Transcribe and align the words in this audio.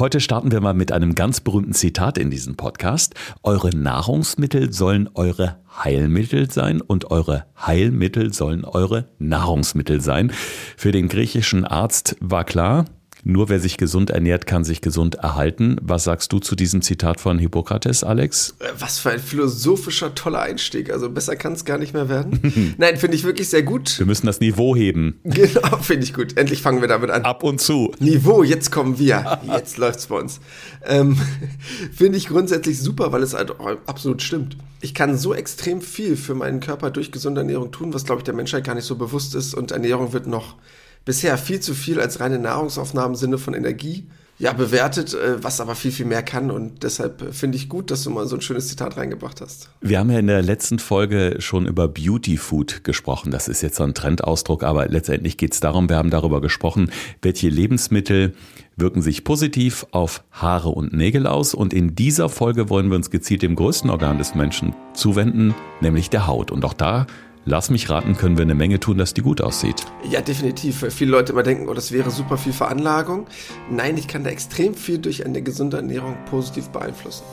Heute 0.00 0.18
starten 0.18 0.50
wir 0.50 0.62
mal 0.62 0.72
mit 0.72 0.92
einem 0.92 1.14
ganz 1.14 1.42
berühmten 1.42 1.74
Zitat 1.74 2.16
in 2.16 2.30
diesem 2.30 2.56
Podcast. 2.56 3.14
Eure 3.42 3.68
Nahrungsmittel 3.68 4.72
sollen 4.72 5.10
eure 5.12 5.58
Heilmittel 5.84 6.50
sein 6.50 6.80
und 6.80 7.10
eure 7.10 7.44
Heilmittel 7.66 8.32
sollen 8.32 8.64
eure 8.64 9.10
Nahrungsmittel 9.18 10.00
sein. 10.00 10.32
Für 10.78 10.90
den 10.90 11.08
griechischen 11.08 11.66
Arzt 11.66 12.16
war 12.18 12.44
klar, 12.44 12.86
nur 13.24 13.48
wer 13.48 13.60
sich 13.60 13.76
gesund 13.76 14.10
ernährt, 14.10 14.46
kann 14.46 14.64
sich 14.64 14.80
gesund 14.80 15.16
erhalten. 15.16 15.76
Was 15.82 16.04
sagst 16.04 16.32
du 16.32 16.38
zu 16.38 16.56
diesem 16.56 16.82
Zitat 16.82 17.20
von 17.20 17.38
Hippokrates, 17.38 18.04
Alex? 18.04 18.54
Äh, 18.60 18.68
was 18.78 18.98
für 18.98 19.10
ein 19.10 19.18
philosophischer, 19.18 20.14
toller 20.14 20.40
Einstieg. 20.40 20.90
Also 20.90 21.10
besser 21.10 21.36
kann 21.36 21.52
es 21.52 21.64
gar 21.64 21.78
nicht 21.78 21.94
mehr 21.94 22.08
werden. 22.08 22.74
Nein, 22.78 22.96
finde 22.96 23.16
ich 23.16 23.24
wirklich 23.24 23.48
sehr 23.48 23.62
gut. 23.62 23.98
Wir 23.98 24.06
müssen 24.06 24.26
das 24.26 24.40
Niveau 24.40 24.76
heben. 24.76 25.18
Genau, 25.40 25.78
finde 25.78 26.04
ich 26.04 26.12
gut. 26.12 26.36
Endlich 26.36 26.60
fangen 26.60 26.82
wir 26.82 26.88
damit 26.88 27.10
an. 27.10 27.22
Ab 27.22 27.42
und 27.42 27.60
zu. 27.60 27.92
Niveau, 27.98 28.42
jetzt 28.42 28.70
kommen 28.70 28.98
wir. 28.98 29.40
Jetzt 29.46 29.78
läuft's 29.78 30.08
bei 30.08 30.16
uns. 30.16 30.40
Ähm, 30.84 31.16
finde 31.92 32.18
ich 32.18 32.28
grundsätzlich 32.28 32.78
super, 32.78 33.10
weil 33.10 33.22
es 33.22 33.32
halt 33.32 33.52
absolut 33.86 34.22
stimmt. 34.22 34.56
Ich 34.82 34.92
kann 34.92 35.16
so 35.16 35.32
extrem 35.32 35.80
viel 35.80 36.16
für 36.16 36.34
meinen 36.34 36.60
Körper 36.60 36.90
durch 36.90 37.10
gesunde 37.10 37.40
Ernährung 37.40 37.70
tun, 37.70 37.94
was, 37.94 38.04
glaube 38.04 38.20
ich, 38.20 38.24
der 38.24 38.34
Menschheit 38.34 38.64
gar 38.64 38.74
nicht 38.74 38.84
so 38.84 38.96
bewusst 38.96 39.34
ist. 39.34 39.54
Und 39.54 39.70
Ernährung 39.70 40.12
wird 40.12 40.26
noch 40.26 40.56
bisher 41.04 41.36
viel 41.38 41.60
zu 41.60 41.74
viel 41.74 42.00
als 42.00 42.20
reine 42.20 42.38
Nahrungsaufnahme 42.38 43.08
im 43.08 43.14
Sinne 43.14 43.38
von 43.38 43.54
Energie 43.54 44.06
ja, 44.40 44.54
bewertet, 44.54 45.12
äh, 45.12 45.44
was 45.44 45.60
aber 45.60 45.74
viel, 45.74 45.92
viel 45.92 46.06
mehr 46.06 46.22
kann. 46.22 46.50
Und 46.50 46.82
deshalb 46.82 47.34
finde 47.34 47.58
ich 47.58 47.68
gut, 47.68 47.90
dass 47.90 48.02
du 48.02 48.10
mal 48.10 48.26
so 48.26 48.36
ein 48.36 48.40
schönes 48.40 48.68
Zitat 48.68 48.96
reingebracht 48.96 49.42
hast. 49.42 49.68
Wir 49.82 49.98
haben 49.98 50.10
ja 50.10 50.18
in 50.18 50.26
der 50.26 50.40
letzten 50.40 50.78
Folge 50.78 51.36
schon 51.40 51.66
über 51.66 51.88
Beauty 51.88 52.38
Food 52.38 52.82
gesprochen. 52.82 53.30
Das 53.30 53.48
ist 53.48 53.60
jetzt 53.60 53.76
so 53.76 53.84
ein 53.84 53.92
Trendausdruck, 53.92 54.62
aber 54.62 54.88
letztendlich 54.88 55.36
geht 55.36 55.52
es 55.52 55.60
darum, 55.60 55.90
wir 55.90 55.96
haben 55.96 56.08
darüber 56.08 56.40
gesprochen, 56.40 56.90
welche 57.20 57.50
Lebensmittel 57.50 58.34
wirken 58.76 59.02
sich 59.02 59.24
positiv 59.24 59.86
auf 59.90 60.24
Haare 60.30 60.70
und 60.70 60.94
Nägel 60.94 61.26
aus. 61.26 61.52
Und 61.52 61.74
in 61.74 61.94
dieser 61.94 62.30
Folge 62.30 62.70
wollen 62.70 62.88
wir 62.88 62.96
uns 62.96 63.10
gezielt 63.10 63.42
dem 63.42 63.56
größten 63.56 63.90
Organ 63.90 64.16
des 64.16 64.34
Menschen 64.34 64.74
zuwenden, 64.94 65.54
nämlich 65.82 66.08
der 66.08 66.26
Haut. 66.26 66.50
Und 66.50 66.64
auch 66.64 66.72
da 66.72 67.06
Lass 67.46 67.70
mich 67.70 67.88
raten, 67.88 68.16
können 68.16 68.36
wir 68.36 68.42
eine 68.42 68.54
Menge 68.54 68.80
tun, 68.80 68.98
dass 68.98 69.14
die 69.14 69.22
gut 69.22 69.40
aussieht. 69.40 69.86
Ja, 70.08 70.20
definitiv. 70.20 70.84
Viele 70.90 71.10
Leute 71.10 71.32
immer 71.32 71.42
denken, 71.42 71.68
oh, 71.68 71.74
das 71.74 71.90
wäre 71.90 72.10
super 72.10 72.36
viel 72.36 72.52
Veranlagung. 72.52 73.26
Nein, 73.70 73.96
ich 73.96 74.08
kann 74.08 74.24
da 74.24 74.30
extrem 74.30 74.74
viel 74.74 74.98
durch 74.98 75.24
eine 75.24 75.40
gesunde 75.42 75.78
Ernährung 75.78 76.16
positiv 76.28 76.68
beeinflussen. 76.68 77.24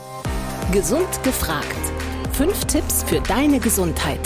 Gesund 0.72 1.22
gefragt. 1.24 1.92
Fünf 2.32 2.64
Tipps 2.64 3.02
für 3.02 3.20
deine 3.20 3.58
Gesundheit. 3.58 4.20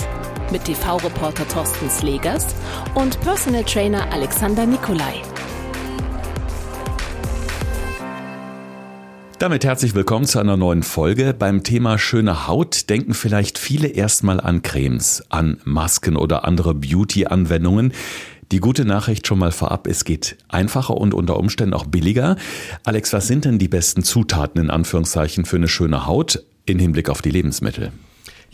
Mit 0.53 0.65
TV-Reporter 0.65 1.49
Thorsten 1.49 1.89
Slegers 1.91 2.47
und 2.95 3.21
Personal 3.21 3.65
Trainer 3.65 4.13
Alexander 4.13 4.67
Nikolai. 4.67 5.23
Damit 9.43 9.65
herzlich 9.65 9.97
willkommen 9.97 10.25
zu 10.25 10.39
einer 10.39 10.57
neuen 10.57 10.85
Folge. 10.85 11.35
Beim 11.37 11.65
Thema 11.65 11.99
schöne 11.99 12.47
Haut 12.47 12.89
denken 12.89 13.13
vielleicht 13.13 13.59
viele 13.59 13.89
erstmal 13.89 14.41
an 14.41 14.63
Cremes, 14.63 15.25
an 15.31 15.59
Masken 15.65 16.15
oder 16.15 16.45
andere 16.45 16.75
Beauty-Anwendungen. 16.75 17.93
Die 18.53 18.61
gute 18.61 18.85
Nachricht 18.85 19.27
schon 19.27 19.41
mal 19.41 19.51
vorab, 19.51 19.89
es 19.89 20.05
geht 20.05 20.37
einfacher 20.47 20.97
und 20.97 21.13
unter 21.13 21.39
Umständen 21.39 21.75
auch 21.75 21.87
billiger. 21.87 22.37
Alex, 22.85 23.13
was 23.13 23.27
sind 23.27 23.45
denn 23.45 23.59
die 23.59 23.67
besten 23.67 24.05
Zutaten 24.05 24.63
in 24.63 24.71
Anführungszeichen 24.71 25.45
für 25.45 25.57
eine 25.57 25.67
schöne 25.67 26.07
Haut 26.07 26.45
im 26.65 26.79
Hinblick 26.79 27.09
auf 27.09 27.21
die 27.21 27.31
Lebensmittel? 27.31 27.91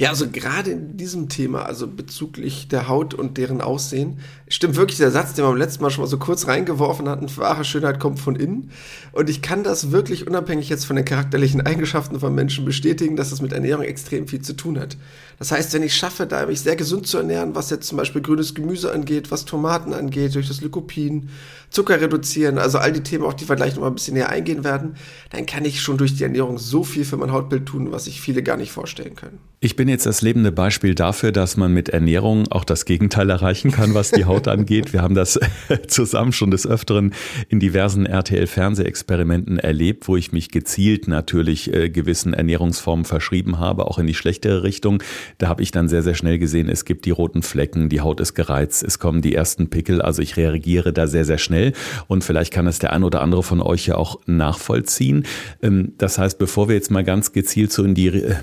Ja, 0.00 0.10
also 0.10 0.30
gerade 0.30 0.70
in 0.70 0.96
diesem 0.96 1.28
Thema, 1.28 1.64
also 1.64 1.88
bezüglich 1.88 2.68
der 2.68 2.86
Haut 2.86 3.14
und 3.14 3.36
deren 3.36 3.60
Aussehen, 3.60 4.20
stimmt 4.46 4.76
wirklich 4.76 4.98
der 4.98 5.10
Satz, 5.10 5.34
den 5.34 5.44
wir 5.44 5.48
beim 5.48 5.58
letzten 5.58 5.82
Mal 5.82 5.90
schon 5.90 6.04
mal 6.04 6.08
so 6.08 6.18
kurz 6.18 6.46
reingeworfen 6.46 7.08
hatten, 7.08 7.28
wahre 7.36 7.64
Schönheit 7.64 7.98
kommt 7.98 8.20
von 8.20 8.36
innen. 8.36 8.70
Und 9.10 9.28
ich 9.28 9.42
kann 9.42 9.64
das 9.64 9.90
wirklich 9.90 10.28
unabhängig 10.28 10.68
jetzt 10.68 10.84
von 10.84 10.94
den 10.94 11.04
charakterlichen 11.04 11.66
Eigenschaften 11.66 12.20
von 12.20 12.32
Menschen 12.32 12.64
bestätigen, 12.64 13.16
dass 13.16 13.30
das 13.30 13.42
mit 13.42 13.52
Ernährung 13.52 13.82
extrem 13.82 14.28
viel 14.28 14.40
zu 14.40 14.52
tun 14.52 14.78
hat. 14.78 14.96
Das 15.40 15.50
heißt, 15.50 15.74
wenn 15.74 15.82
ich 15.82 15.96
schaffe, 15.96 16.26
da 16.26 16.46
mich 16.46 16.60
sehr 16.60 16.76
gesund 16.76 17.08
zu 17.08 17.18
ernähren, 17.18 17.56
was 17.56 17.70
jetzt 17.70 17.88
zum 17.88 17.98
Beispiel 17.98 18.22
grünes 18.22 18.54
Gemüse 18.54 18.92
angeht, 18.92 19.32
was 19.32 19.46
Tomaten 19.46 19.94
angeht, 19.94 20.36
durch 20.36 20.46
das 20.46 20.60
Lycopin, 20.60 21.28
Zucker 21.70 22.00
reduzieren, 22.00 22.58
also 22.58 22.78
all 22.78 22.92
die 22.92 23.02
Themen, 23.02 23.24
auf 23.24 23.36
die 23.36 23.48
wir 23.48 23.56
gleich 23.56 23.74
noch 23.74 23.82
mal 23.82 23.88
ein 23.88 23.94
bisschen 23.94 24.14
näher 24.14 24.30
eingehen 24.30 24.64
werden, 24.64 24.96
dann 25.30 25.44
kann 25.44 25.64
ich 25.64 25.82
schon 25.82 25.98
durch 25.98 26.16
die 26.16 26.22
Ernährung 26.22 26.58
so 26.58 26.82
viel 26.82 27.04
für 27.04 27.16
mein 27.16 27.32
Hautbild 27.32 27.66
tun, 27.66 27.92
was 27.92 28.04
sich 28.04 28.20
viele 28.20 28.42
gar 28.42 28.56
nicht 28.56 28.72
vorstellen 28.72 29.16
können. 29.16 29.38
Ich 29.60 29.74
bin 29.74 29.88
jetzt 29.88 30.06
das 30.06 30.22
lebende 30.22 30.52
Beispiel 30.52 30.94
dafür, 30.94 31.32
dass 31.32 31.56
man 31.56 31.72
mit 31.72 31.88
Ernährung 31.88 32.46
auch 32.52 32.62
das 32.62 32.84
Gegenteil 32.84 33.28
erreichen 33.28 33.72
kann, 33.72 33.92
was 33.92 34.12
die 34.12 34.24
Haut 34.24 34.46
angeht. 34.48 34.92
Wir 34.92 35.02
haben 35.02 35.16
das 35.16 35.40
zusammen 35.88 36.30
schon 36.30 36.52
des 36.52 36.64
Öfteren 36.64 37.12
in 37.48 37.58
diversen 37.58 38.06
RTL-Fernsehexperimenten 38.06 39.58
erlebt, 39.58 40.06
wo 40.06 40.16
ich 40.16 40.30
mich 40.30 40.52
gezielt 40.52 41.08
natürlich 41.08 41.74
äh, 41.74 41.90
gewissen 41.90 42.34
Ernährungsformen 42.34 43.04
verschrieben 43.04 43.58
habe, 43.58 43.88
auch 43.88 43.98
in 43.98 44.06
die 44.06 44.14
schlechtere 44.14 44.62
Richtung. 44.62 45.02
Da 45.38 45.48
habe 45.48 45.64
ich 45.64 45.72
dann 45.72 45.88
sehr, 45.88 46.04
sehr 46.04 46.14
schnell 46.14 46.38
gesehen, 46.38 46.68
es 46.68 46.84
gibt 46.84 47.04
die 47.04 47.10
roten 47.10 47.42
Flecken, 47.42 47.88
die 47.88 48.00
Haut 48.00 48.20
ist 48.20 48.34
gereizt, 48.34 48.84
es 48.84 49.00
kommen 49.00 49.22
die 49.22 49.34
ersten 49.34 49.70
Pickel. 49.70 50.00
Also 50.00 50.22
ich 50.22 50.36
reagiere 50.36 50.92
da 50.92 51.08
sehr, 51.08 51.24
sehr 51.24 51.38
schnell 51.38 51.72
und 52.06 52.22
vielleicht 52.22 52.52
kann 52.52 52.68
es 52.68 52.78
der 52.78 52.92
ein 52.92 53.02
oder 53.02 53.22
andere 53.22 53.42
von 53.42 53.60
euch 53.60 53.88
ja 53.88 53.96
auch 53.96 54.20
nachvollziehen. 54.26 55.24
Ähm, 55.64 55.94
das 55.98 56.16
heißt, 56.16 56.38
bevor 56.38 56.68
wir 56.68 56.76
jetzt 56.76 56.92
mal 56.92 57.02
ganz 57.02 57.32
gezielt 57.32 57.72
so 57.72 57.82
in 57.82 57.96
die 57.96 58.06
äh, 58.06 58.36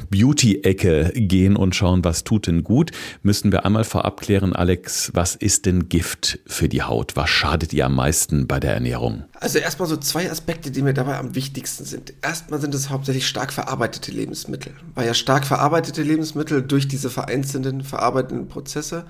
Gehen 1.14 1.56
und 1.56 1.76
schauen, 1.76 2.04
was 2.04 2.24
tut 2.24 2.48
denn 2.48 2.64
gut, 2.64 2.92
müssen 3.24 3.52
wir 3.52 3.66
einmal 3.66 3.84
vorab 3.84 4.22
klären, 4.22 4.54
Alex, 4.54 5.12
was 5.14 5.36
ist 5.36 5.66
denn 5.66 5.90
Gift 5.90 6.40
für 6.46 6.70
die 6.70 6.84
Haut? 6.84 7.16
Was 7.16 7.30
schadet 7.30 7.74
ihr 7.74 7.86
am 7.86 7.96
meisten 7.96 8.48
bei 8.48 8.60
der 8.60 8.74
Ernährung? 8.74 9.24
Also 9.40 9.60
erstmal 9.60 9.88
so 9.88 9.98
zwei 9.98 10.30
Aspekte, 10.30 10.72
die 10.72 10.82
mir 10.82 10.94
dabei 10.94 11.18
am 11.18 11.36
wichtigsten 11.36 11.86
sind. 11.86 12.14
Erstmal 12.22 12.60
sind 12.62 12.74
es 12.74 12.90
hauptsächlich 12.90 13.28
stark 13.28 13.54
verarbeitete 13.54 14.12
Lebensmittel, 14.12 14.74
weil 14.94 15.06
ja 15.08 15.14
stark 15.14 15.46
verarbeitete 15.46 16.04
Lebensmittel 16.04 16.62
durch 16.62 16.88
diese 16.88 17.10
vereinzelten 17.10 17.84
verarbeitenden 17.84 18.48
Prozesse 18.48 19.06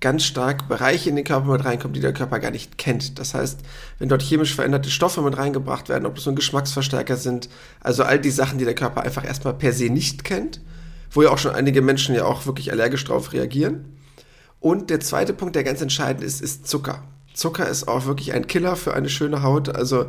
ganz 0.00 0.24
stark 0.24 0.68
Bereiche 0.68 1.10
in 1.10 1.16
den 1.16 1.24
Körper 1.24 1.52
mit 1.52 1.64
reinkommen, 1.64 1.94
die 1.94 2.00
der 2.00 2.14
Körper 2.14 2.40
gar 2.40 2.50
nicht 2.50 2.78
kennt. 2.78 3.18
Das 3.18 3.34
heißt, 3.34 3.60
wenn 3.98 4.08
dort 4.08 4.22
chemisch 4.22 4.54
veränderte 4.54 4.90
Stoffe 4.90 5.22
mit 5.22 5.36
reingebracht 5.36 5.88
werden, 5.88 6.06
ob 6.06 6.14
das 6.16 6.26
ein 6.26 6.34
Geschmacksverstärker 6.34 7.16
sind, 7.16 7.48
also 7.80 8.02
all 8.02 8.18
die 8.18 8.30
Sachen, 8.30 8.58
die 8.58 8.64
der 8.64 8.74
Körper 8.74 9.02
einfach 9.02 9.24
erstmal 9.24 9.54
per 9.54 9.72
se 9.72 9.90
nicht 9.90 10.24
kennt, 10.24 10.60
wo 11.10 11.22
ja 11.22 11.30
auch 11.30 11.38
schon 11.38 11.54
einige 11.54 11.82
Menschen 11.82 12.14
ja 12.14 12.24
auch 12.24 12.46
wirklich 12.46 12.72
allergisch 12.72 13.04
drauf 13.04 13.32
reagieren. 13.32 13.96
Und 14.60 14.90
der 14.90 15.00
zweite 15.00 15.32
Punkt, 15.32 15.56
der 15.56 15.64
ganz 15.64 15.80
entscheidend 15.80 16.22
ist, 16.22 16.40
ist 16.40 16.68
Zucker. 16.68 17.02
Zucker 17.34 17.68
ist 17.68 17.88
auch 17.88 18.06
wirklich 18.06 18.32
ein 18.32 18.46
Killer 18.46 18.76
für 18.76 18.94
eine 18.94 19.08
schöne 19.08 19.42
Haut. 19.42 19.74
Also 19.74 20.06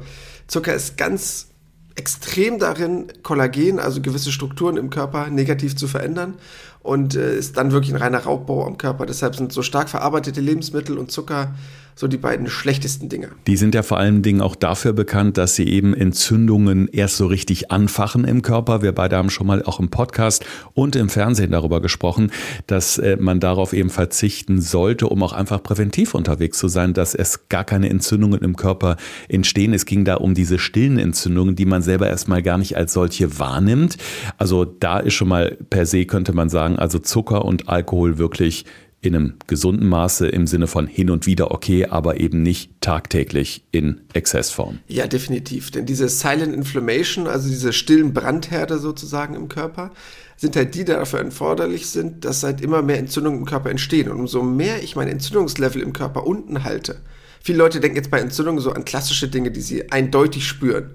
Zucker 0.47 0.73
ist 0.73 0.97
ganz 0.97 1.47
extrem 1.95 2.59
darin, 2.59 3.11
Kollagen, 3.23 3.79
also 3.79 4.01
gewisse 4.01 4.31
Strukturen 4.31 4.77
im 4.77 4.89
Körper 4.89 5.27
negativ 5.29 5.75
zu 5.75 5.87
verändern 5.87 6.35
und 6.83 7.15
äh, 7.15 7.35
ist 7.37 7.57
dann 7.57 7.71
wirklich 7.71 7.93
ein 7.93 8.01
reiner 8.01 8.19
Raubbau 8.19 8.65
am 8.65 8.77
Körper. 8.77 9.05
Deshalb 9.05 9.35
sind 9.35 9.53
so 9.53 9.61
stark 9.61 9.89
verarbeitete 9.89 10.41
Lebensmittel 10.41 10.97
und 10.97 11.11
Zucker 11.11 11.53
so 11.95 12.07
die 12.07 12.17
beiden 12.17 12.47
schlechtesten 12.47 13.09
Dinge. 13.09 13.29
Die 13.47 13.57
sind 13.57 13.75
ja 13.75 13.83
vor 13.83 13.97
allen 13.97 14.21
Dingen 14.21 14.41
auch 14.41 14.55
dafür 14.55 14.93
bekannt, 14.93 15.37
dass 15.37 15.55
sie 15.55 15.67
eben 15.67 15.93
Entzündungen 15.93 16.87
erst 16.87 17.17
so 17.17 17.27
richtig 17.27 17.71
anfachen 17.71 18.25
im 18.25 18.41
Körper. 18.41 18.81
Wir 18.81 18.91
beide 18.91 19.17
haben 19.17 19.29
schon 19.29 19.47
mal 19.47 19.61
auch 19.63 19.79
im 19.79 19.89
Podcast 19.89 20.45
und 20.73 20.95
im 20.95 21.09
Fernsehen 21.09 21.51
darüber 21.51 21.81
gesprochen, 21.81 22.31
dass 22.65 22.97
äh, 22.97 23.17
man 23.19 23.39
darauf 23.39 23.73
eben 23.73 23.89
verzichten 23.89 24.61
sollte, 24.61 25.07
um 25.07 25.21
auch 25.21 25.33
einfach 25.33 25.61
präventiv 25.61 26.15
unterwegs 26.15 26.57
zu 26.57 26.67
sein, 26.67 26.93
dass 26.93 27.13
es 27.13 27.49
gar 27.49 27.63
keine 27.63 27.89
Entzündungen 27.89 28.41
im 28.41 28.55
Körper 28.55 28.97
entstehen. 29.27 29.73
Es 29.73 29.85
ging 29.85 30.05
da 30.05 30.15
um 30.15 30.33
diese 30.33 30.59
stillen 30.59 30.97
Entzündungen, 30.97 31.55
die 31.55 31.65
man 31.65 31.81
selber 31.81 32.07
erstmal 32.09 32.41
gar 32.41 32.57
nicht 32.57 32.77
als 32.77 32.93
solche 32.93 33.37
wahrnimmt. 33.37 33.97
Also 34.37 34.65
da 34.65 34.99
ist 34.99 35.13
schon 35.13 35.27
mal 35.27 35.57
per 35.69 35.85
se, 35.85 36.05
könnte 36.05 36.33
man 36.33 36.49
sagen, 36.49 36.70
also 36.77 36.99
Zucker 36.99 37.45
und 37.45 37.69
Alkohol 37.69 38.17
wirklich 38.17 38.65
in 39.01 39.15
einem 39.15 39.33
gesunden 39.47 39.89
Maße 39.89 40.27
im 40.27 40.45
Sinne 40.45 40.67
von 40.67 40.85
hin 40.85 41.09
und 41.09 41.25
wieder 41.25 41.51
okay, 41.51 41.87
aber 41.87 42.19
eben 42.19 42.43
nicht 42.43 42.69
tagtäglich 42.81 43.63
in 43.71 44.01
Exzessform. 44.13 44.77
Ja, 44.87 45.07
definitiv. 45.07 45.71
Denn 45.71 45.87
diese 45.87 46.07
Silent 46.07 46.53
Inflammation, 46.53 47.27
also 47.27 47.49
diese 47.49 47.73
stillen 47.73 48.13
Brandherde 48.13 48.77
sozusagen 48.77 49.33
im 49.33 49.49
Körper, 49.49 49.91
sind 50.37 50.55
halt 50.55 50.75
die, 50.75 50.79
die 50.79 50.85
dafür 50.85 51.19
erforderlich 51.19 51.87
sind, 51.87 52.25
dass 52.25 52.43
halt 52.43 52.61
immer 52.61 52.83
mehr 52.83 52.99
Entzündungen 52.99 53.39
im 53.39 53.45
Körper 53.45 53.71
entstehen. 53.71 54.09
Und 54.09 54.19
umso 54.19 54.43
mehr 54.43 54.83
ich 54.83 54.95
mein 54.95 55.07
Entzündungslevel 55.07 55.81
im 55.81 55.93
Körper 55.93 56.27
unten 56.27 56.63
halte, 56.63 56.97
viele 57.41 57.57
Leute 57.57 57.79
denken 57.79 57.97
jetzt 57.97 58.11
bei 58.11 58.19
Entzündungen 58.19 58.61
so 58.61 58.71
an 58.71 58.85
klassische 58.85 59.27
Dinge, 59.27 59.49
die 59.49 59.61
sie 59.61 59.91
eindeutig 59.91 60.47
spüren. 60.47 60.91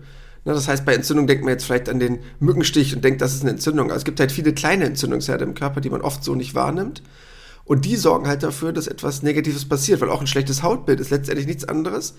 Das 0.54 0.68
heißt, 0.68 0.84
bei 0.84 0.94
Entzündung 0.94 1.26
denkt 1.26 1.44
man 1.44 1.52
jetzt 1.52 1.64
vielleicht 1.64 1.88
an 1.88 1.98
den 1.98 2.20
Mückenstich 2.38 2.94
und 2.94 3.04
denkt, 3.04 3.20
das 3.20 3.34
ist 3.34 3.42
eine 3.42 3.50
Entzündung. 3.50 3.88
Also 3.88 3.98
es 3.98 4.04
gibt 4.04 4.20
halt 4.20 4.30
viele 4.30 4.52
kleine 4.54 4.84
Entzündungsherde 4.84 5.44
im 5.44 5.54
Körper, 5.54 5.80
die 5.80 5.90
man 5.90 6.02
oft 6.02 6.22
so 6.22 6.34
nicht 6.34 6.54
wahrnimmt. 6.54 7.02
Und 7.64 7.84
die 7.84 7.96
sorgen 7.96 8.28
halt 8.28 8.44
dafür, 8.44 8.72
dass 8.72 8.86
etwas 8.86 9.22
Negatives 9.22 9.68
passiert, 9.68 10.00
weil 10.00 10.10
auch 10.10 10.20
ein 10.20 10.28
schlechtes 10.28 10.62
Hautbild 10.62 11.00
ist 11.00 11.10
letztendlich 11.10 11.48
nichts 11.48 11.64
anderes. 11.64 12.14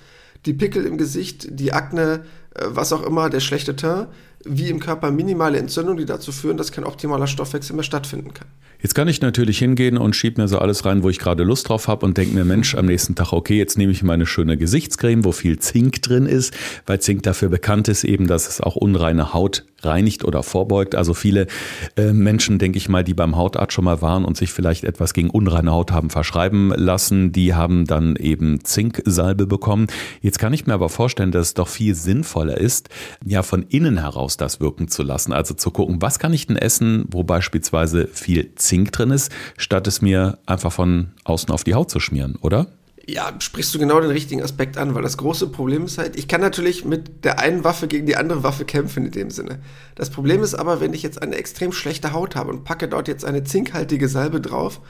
die 0.46 0.54
Pickel 0.54 0.86
im 0.86 0.98
Gesicht, 0.98 1.48
die 1.50 1.74
Akne, 1.74 2.26
was 2.62 2.94
auch 2.94 3.04
immer, 3.04 3.30
der 3.30 3.40
schlechte 3.40 3.76
Teint, 3.76 4.08
wie 4.46 4.70
im 4.70 4.80
Körper 4.80 5.12
minimale 5.12 5.58
Entzündungen, 5.58 5.98
die 5.98 6.06
dazu 6.06 6.32
führen, 6.32 6.58
dass 6.58 6.72
kein 6.72 6.84
optimaler 6.84 7.28
Stoffwechsel 7.28 7.76
mehr 7.76 7.84
stattfinden 7.84 8.34
kann. 8.34 8.48
Jetzt 8.80 8.94
kann 8.94 9.08
ich 9.08 9.22
natürlich 9.22 9.58
hingehen 9.58 9.98
und 9.98 10.16
schieb 10.16 10.38
mir 10.38 10.48
so 10.48 10.60
alles 10.60 10.86
rein, 10.86 11.02
wo 11.02 11.10
ich 11.10 11.18
gerade 11.18 11.44
Lust 11.44 11.68
drauf 11.68 11.88
habe 11.88 12.06
und 12.06 12.16
denke 12.16 12.36
mir, 12.36 12.46
Mensch, 12.46 12.76
am 12.76 12.86
nächsten 12.86 13.16
Tag, 13.16 13.34
okay, 13.34 13.58
jetzt 13.58 13.76
nehme 13.78 13.92
ich 13.92 14.04
meine 14.04 14.28
schöne 14.28 14.56
Gesichtscreme, 14.56 15.26
wo 15.26 15.32
viel 15.32 15.58
Zink 15.58 16.04
drin 16.04 16.28
ist, 16.28 16.56
weil 16.86 17.02
Zink 17.02 17.24
dafür 17.24 17.50
bekannt 17.50 17.88
ist 17.88 18.04
eben, 18.04 18.28
dass 18.28 18.48
es 18.48 18.62
auch 18.62 18.76
unreine 18.76 19.34
Haut 19.34 19.66
reinigt 19.82 20.26
oder 20.26 20.44
vorbeugt. 20.44 20.94
Also 20.94 21.16
viele 21.16 21.48
äh, 21.96 22.14
Menschen, 22.14 22.60
denke 22.60 22.78
ich 22.78 22.88
mal, 22.88 23.04
die 23.04 23.16
beim 23.16 23.36
Hautarzt 23.36 23.74
schon 23.74 23.86
mal 23.86 24.04
waren 24.04 24.26
und 24.26 24.38
sich 24.38 24.52
vielleicht 24.52 24.84
etwas 24.84 25.14
gegen 25.14 25.32
unreine 25.32 25.72
Haut 25.72 25.92
haben 25.92 26.12
verschreiben 26.12 26.70
lassen, 26.70 27.32
die 27.32 27.56
haben 27.56 27.86
dann 27.86 28.16
eben 28.16 28.64
Zinksalbe 28.64 29.48
bekommen. 29.48 29.88
Jetzt 30.22 30.38
kann 30.38 30.54
ich 30.54 30.68
mir 30.68 30.74
aber 30.74 30.90
vorstellen, 30.90 31.32
dass 31.32 31.48
es 31.48 31.54
doch 31.56 31.68
viel 31.68 31.96
sinnvoller 31.96 32.47
ist, 32.54 32.90
ja 33.26 33.44
von 33.44 33.64
innen 33.64 34.00
heraus 34.00 34.38
das 34.38 34.60
wirken 34.60 34.88
zu 34.88 35.04
lassen. 35.04 35.34
Also 35.34 35.54
zu 35.54 35.72
gucken, 35.72 36.02
was 36.02 36.20
kann 36.20 36.34
ich 36.34 36.48
denn 36.48 36.56
essen, 36.56 37.06
wo 37.12 37.24
beispielsweise 37.24 38.08
viel 38.08 38.56
Zink 38.56 38.78
Zink 38.78 38.92
drin 38.92 39.12
ist, 39.12 39.32
statt 39.58 39.88
es 39.88 40.02
mir 40.02 40.38
einfach 40.46 40.72
von 40.72 41.14
außen 41.24 41.50
auf 41.50 41.64
die 41.64 41.74
Haut 41.74 41.90
zu 41.90 42.00
schmieren, 42.00 42.36
oder? 42.42 42.68
Ja, 43.08 43.34
sprichst 43.40 43.74
du 43.74 43.80
genau 43.80 44.02
den 44.02 44.12
richtigen 44.12 44.44
Aspekt 44.44 44.78
an, 44.78 44.94
weil 44.94 45.02
das 45.02 45.18
große 45.18 45.48
Problem 45.48 45.86
ist 45.86 45.98
halt, 45.98 46.18
ich 46.18 46.28
kann 46.28 46.42
natürlich 46.42 46.84
mit 46.84 47.24
der 47.24 47.40
einen 47.40 47.64
Waffe 47.64 47.88
gegen 47.88 48.06
die 48.06 48.18
andere 48.18 48.44
Waffe 48.44 48.66
kämpfen 48.66 49.06
in 49.06 49.12
dem 49.12 49.32
Sinne. 49.32 49.60
Das 49.96 50.10
Problem 50.10 50.44
ist 50.44 50.54
aber, 50.54 50.82
wenn 50.82 50.94
ich 50.94 51.04
jetzt 51.04 51.22
eine 51.22 51.36
extrem 51.36 51.72
schlechte 51.72 52.12
Haut 52.12 52.36
habe 52.36 52.52
und 52.52 52.66
packe 52.66 52.88
dort 52.88 53.08
jetzt 53.08 53.24
eine 53.24 53.44
zinkhaltige 53.44 54.10
Salbe 54.10 54.42
drauf, 54.42 54.82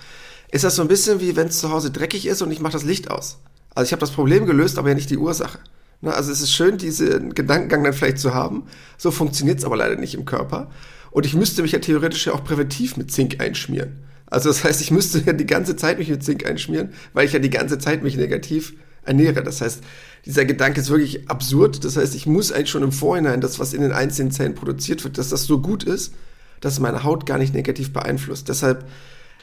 ist 0.51 0.63
das 0.63 0.75
so 0.75 0.81
ein 0.81 0.87
bisschen 0.87 1.21
wie 1.21 1.35
wenn 1.35 1.47
es 1.47 1.59
zu 1.59 1.69
Hause 1.69 1.91
dreckig 1.91 2.25
ist 2.25 2.41
und 2.41 2.51
ich 2.51 2.59
mache 2.59 2.73
das 2.73 2.83
Licht 2.83 3.11
aus. 3.11 3.39
Also 3.75 3.87
ich 3.87 3.91
habe 3.91 3.99
das 4.01 4.11
Problem 4.11 4.45
gelöst, 4.45 4.79
aber 4.79 4.89
ja 4.89 4.95
nicht 4.95 5.11
die 5.11 5.17
Ursache. 5.17 5.59
Ne, 6.01 6.13
also 6.13 6.31
es 6.31 6.41
ist 6.41 6.53
schön, 6.53 6.77
diesen 6.77 7.33
Gedankengang 7.33 7.83
dann 7.83 7.93
vielleicht 7.93 8.19
zu 8.19 8.33
haben. 8.33 8.63
So 8.97 9.11
funktioniert 9.11 9.59
es 9.59 9.65
aber 9.65 9.77
leider 9.77 9.95
nicht 9.95 10.13
im 10.13 10.25
Körper. 10.25 10.69
Und 11.11 11.25
ich 11.25 11.33
müsste 11.33 11.61
mich 11.61 11.71
ja 11.71 11.79
theoretisch 11.79 12.27
ja 12.27 12.33
auch 12.33 12.43
präventiv 12.43 12.97
mit 12.97 13.11
Zink 13.11 13.41
einschmieren. 13.41 14.03
Also 14.27 14.49
das 14.49 14.63
heißt, 14.63 14.81
ich 14.81 14.91
müsste 14.91 15.19
ja 15.19 15.33
die 15.33 15.45
ganze 15.45 15.75
Zeit 15.75 15.97
mich 15.97 16.09
mit 16.09 16.23
Zink 16.23 16.45
einschmieren, 16.45 16.89
weil 17.13 17.25
ich 17.25 17.33
ja 17.33 17.39
die 17.39 17.49
ganze 17.49 17.79
Zeit 17.79 18.03
mich 18.03 18.17
negativ 18.17 18.73
ernähre. 19.03 19.41
Das 19.41 19.61
heißt, 19.61 19.81
dieser 20.25 20.45
Gedanke 20.45 20.81
ist 20.81 20.89
wirklich 20.89 21.29
absurd. 21.29 21.83
Das 21.83 21.97
heißt, 21.97 22.13
ich 22.13 22.27
muss 22.27 22.51
eigentlich 22.51 22.69
schon 22.69 22.83
im 22.83 22.91
Vorhinein 22.91 23.41
das, 23.41 23.57
was 23.57 23.73
in 23.73 23.81
den 23.81 23.93
einzelnen 23.93 24.31
Zellen 24.31 24.53
produziert 24.53 25.03
wird, 25.03 25.17
dass 25.17 25.29
das 25.29 25.45
so 25.45 25.61
gut 25.61 25.83
ist, 25.83 26.13
dass 26.59 26.79
meine 26.79 27.03
Haut 27.03 27.25
gar 27.25 27.37
nicht 27.37 27.53
negativ 27.53 27.93
beeinflusst. 27.93 28.49
Deshalb 28.49 28.85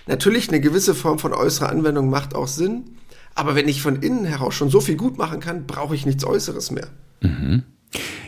natürlich 0.06 0.48
eine 0.48 0.60
gewisse 0.60 0.94
Form 0.94 1.18
von 1.18 1.32
äußerer 1.32 1.70
Anwendung 1.70 2.10
macht 2.10 2.34
auch 2.34 2.48
Sinn. 2.48 2.98
Aber 3.34 3.54
wenn 3.54 3.68
ich 3.68 3.82
von 3.82 3.96
innen 3.96 4.24
heraus 4.24 4.54
schon 4.54 4.70
so 4.70 4.80
viel 4.80 4.96
gut 4.96 5.18
machen 5.18 5.40
kann, 5.40 5.66
brauche 5.66 5.94
ich 5.94 6.06
nichts 6.06 6.24
Äußeres 6.24 6.70
mehr. 6.70 6.88
Mhm. 7.20 7.64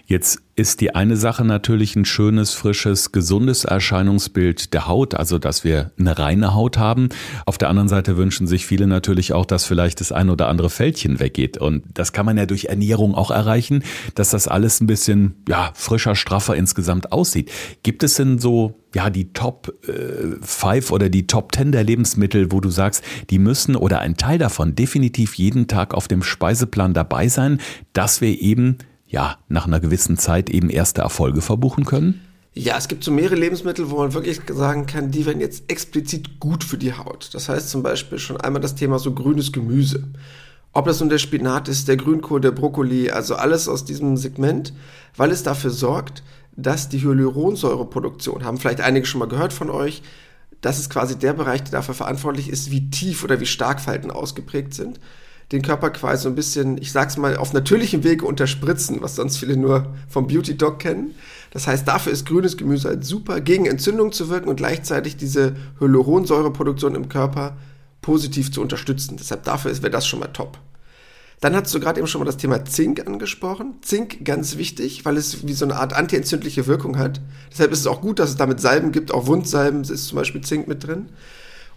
Jetzt 0.09 0.39
ist 0.55 0.81
die 0.81 0.95
eine 0.95 1.17
Sache 1.17 1.45
natürlich 1.45 1.97
ein 1.97 2.05
schönes, 2.05 2.53
frisches, 2.53 3.11
gesundes 3.11 3.65
Erscheinungsbild 3.65 4.73
der 4.73 4.87
Haut, 4.87 5.15
also 5.15 5.39
dass 5.39 5.65
wir 5.65 5.91
eine 5.99 6.17
reine 6.17 6.55
Haut 6.55 6.79
haben. 6.79 7.09
Auf 7.45 7.59
der 7.59 7.69
anderen 7.69 7.89
Seite 7.89 8.17
wünschen 8.17 8.47
sich 8.47 8.67
viele 8.67 8.87
natürlich 8.87 9.33
auch, 9.33 9.45
dass 9.45 9.65
vielleicht 9.65 10.01
das 10.01 10.13
ein 10.13 10.31
oder 10.31 10.47
andere 10.47 10.71
Fältchen 10.71 11.19
weggeht. 11.19 11.59
Und 11.59 11.83
das 11.93 12.13
kann 12.13 12.25
man 12.25 12.39
ja 12.39 12.47
durch 12.47 12.67
Ernährung 12.67 13.17
auch 13.17 13.33
erreichen, 13.33 13.83
dass 14.15 14.31
das 14.31 14.47
alles 14.47 14.81
ein 14.81 14.87
bisschen 14.87 15.43
ja, 15.49 15.73
frischer, 15.75 16.15
straffer 16.15 16.55
insgesamt 16.55 17.11
aussieht. 17.11 17.51
Gibt 17.83 18.05
es 18.05 18.15
denn 18.15 18.39
so 18.39 18.81
ja, 18.95 19.11
die 19.11 19.33
Top 19.33 19.75
5 19.83 20.91
äh, 20.91 20.93
oder 20.93 21.09
die 21.09 21.27
Top 21.27 21.53
10 21.53 21.73
der 21.73 21.83
Lebensmittel, 21.83 22.53
wo 22.53 22.61
du 22.61 22.71
sagst, 22.71 23.03
die 23.29 23.41
müssen 23.41 23.75
oder 23.75 23.99
ein 23.99 24.17
Teil 24.17 24.39
davon 24.39 24.77
definitiv 24.77 25.35
jeden 25.35 25.67
Tag 25.67 25.95
auf 25.95 26.07
dem 26.07 26.23
Speiseplan 26.23 26.95
dabei 26.95 27.27
sein, 27.27 27.61
dass 27.93 28.21
wir 28.21 28.41
eben 28.41 28.79
ja, 29.17 29.39
nach 29.49 29.67
einer 29.67 29.81
gewissen 29.81 30.19
Zeit 30.19 30.51
eben 30.51 30.69
erste 30.69 31.01
Erfolge 31.01 31.41
verbuchen 31.41 31.87
können? 31.87 32.21
Ja, 32.53 32.77
es 32.77 32.87
gibt 32.87 33.03
so 33.03 33.11
mehrere 33.11 33.35
Lebensmittel, 33.35 33.89
wo 33.91 33.97
man 33.97 34.13
wirklich 34.13 34.43
sagen 34.47 34.85
kann, 34.85 35.11
die 35.11 35.25
werden 35.25 35.41
jetzt 35.41 35.71
explizit 35.73 36.39
gut 36.39 36.63
für 36.63 36.77
die 36.77 36.93
Haut. 36.93 37.31
Das 37.33 37.49
heißt 37.49 37.71
zum 37.71 37.83
Beispiel 37.83 38.19
schon 38.19 38.39
einmal 38.39 38.61
das 38.61 38.75
Thema 38.75 38.99
so 38.99 39.15
grünes 39.15 39.53
Gemüse. 39.53 40.05
Ob 40.75 40.85
das 40.85 41.01
nun 41.01 41.09
der 41.09 41.17
Spinat 41.17 41.67
ist, 41.69 41.89
der 41.89 41.97
Grünkohl, 41.97 42.43
der 42.43 42.51
Brokkoli, 42.51 43.11
also 43.11 43.37
alles 43.37 43.69
aus 43.69 43.87
diesem 43.87 44.19
Segment, 44.19 44.75
weil 45.17 45.31
es 45.31 45.43
dafür 45.43 45.71
sorgt, 45.71 46.23
dass 46.55 46.91
die 46.91 47.03
Hyaluronsäureproduktion, 47.03 48.45
haben 48.45 48.59
vielleicht 48.59 48.83
einige 48.83 49.07
schon 49.07 49.21
mal 49.21 49.29
gehört 49.29 49.55
von 49.55 49.71
euch, 49.71 50.03
das 50.61 50.79
ist 50.79 50.91
quasi 50.91 51.19
der 51.19 51.33
Bereich, 51.33 51.63
der 51.63 51.73
dafür 51.73 51.95
verantwortlich 51.95 52.51
ist, 52.51 52.71
wie 52.71 52.91
tief 52.91 53.25
oder 53.25 53.41
wie 53.41 53.47
stark 53.47 53.81
Falten 53.81 54.11
ausgeprägt 54.11 54.75
sind 54.75 55.01
den 55.53 55.63
Körper 55.63 55.91
quasi 55.91 56.25
so 56.25 56.29
ein 56.29 56.35
bisschen, 56.35 56.77
ich 56.79 56.91
sag's 56.91 57.17
mal, 57.17 57.37
auf 57.37 57.53
natürlichem 57.53 58.03
Wege 58.03 58.25
unterspritzen, 58.25 59.01
was 59.01 59.15
sonst 59.15 59.37
viele 59.37 59.57
nur 59.57 59.95
vom 60.09 60.27
Beauty 60.27 60.57
Dog 60.57 60.81
kennen. 60.81 61.15
Das 61.53 61.67
heißt, 61.67 61.87
dafür 61.87 62.13
ist 62.13 62.27
grünes 62.27 62.57
Gemüse 62.57 62.89
halt 62.89 63.05
super, 63.05 63.41
gegen 63.41 63.67
Entzündung 63.67 64.13
zu 64.13 64.29
wirken 64.29 64.49
und 64.49 64.57
gleichzeitig 64.57 65.17
diese 65.17 65.55
Hyaluronsäureproduktion 65.79 66.95
im 66.95 67.09
Körper 67.09 67.57
positiv 68.03 68.53
zu 68.53 68.61
unterstützen. 68.61 69.17
Deshalb 69.17 69.45
dafür 69.45 69.71
wäre 69.83 69.91
das 69.91 70.07
schon 70.07 70.21
mal 70.21 70.27
top. 70.29 70.59
Dann 71.41 71.55
hast 71.55 71.75
du 71.75 71.81
gerade 71.81 72.01
eben 72.01 72.07
schon 72.07 72.21
mal 72.21 72.25
das 72.25 72.39
Thema 72.39 72.65
Zink 72.65 73.07
angesprochen. 73.07 73.75
Zink 73.83 74.25
ganz 74.25 74.57
wichtig, 74.57 75.05
weil 75.05 75.17
es 75.17 75.47
wie 75.47 75.53
so 75.53 75.67
eine 75.67 75.77
Art 75.77 75.93
antientzündliche 75.93 76.67
Wirkung 76.67 76.99
hat. 76.99 77.21
Deshalb 77.53 77.73
ist 77.73 77.81
es 77.81 77.87
auch 77.87 78.01
gut, 78.01 78.19
dass 78.19 78.31
es 78.31 78.37
damit 78.37 78.61
Salben 78.61 78.91
gibt, 78.91 79.13
auch 79.13 79.27
Wundsalben 79.27 79.83
ist 79.83 80.09
zum 80.09 80.17
Beispiel 80.17 80.41
Zink 80.41 80.67
mit 80.67 80.87
drin. 80.87 81.11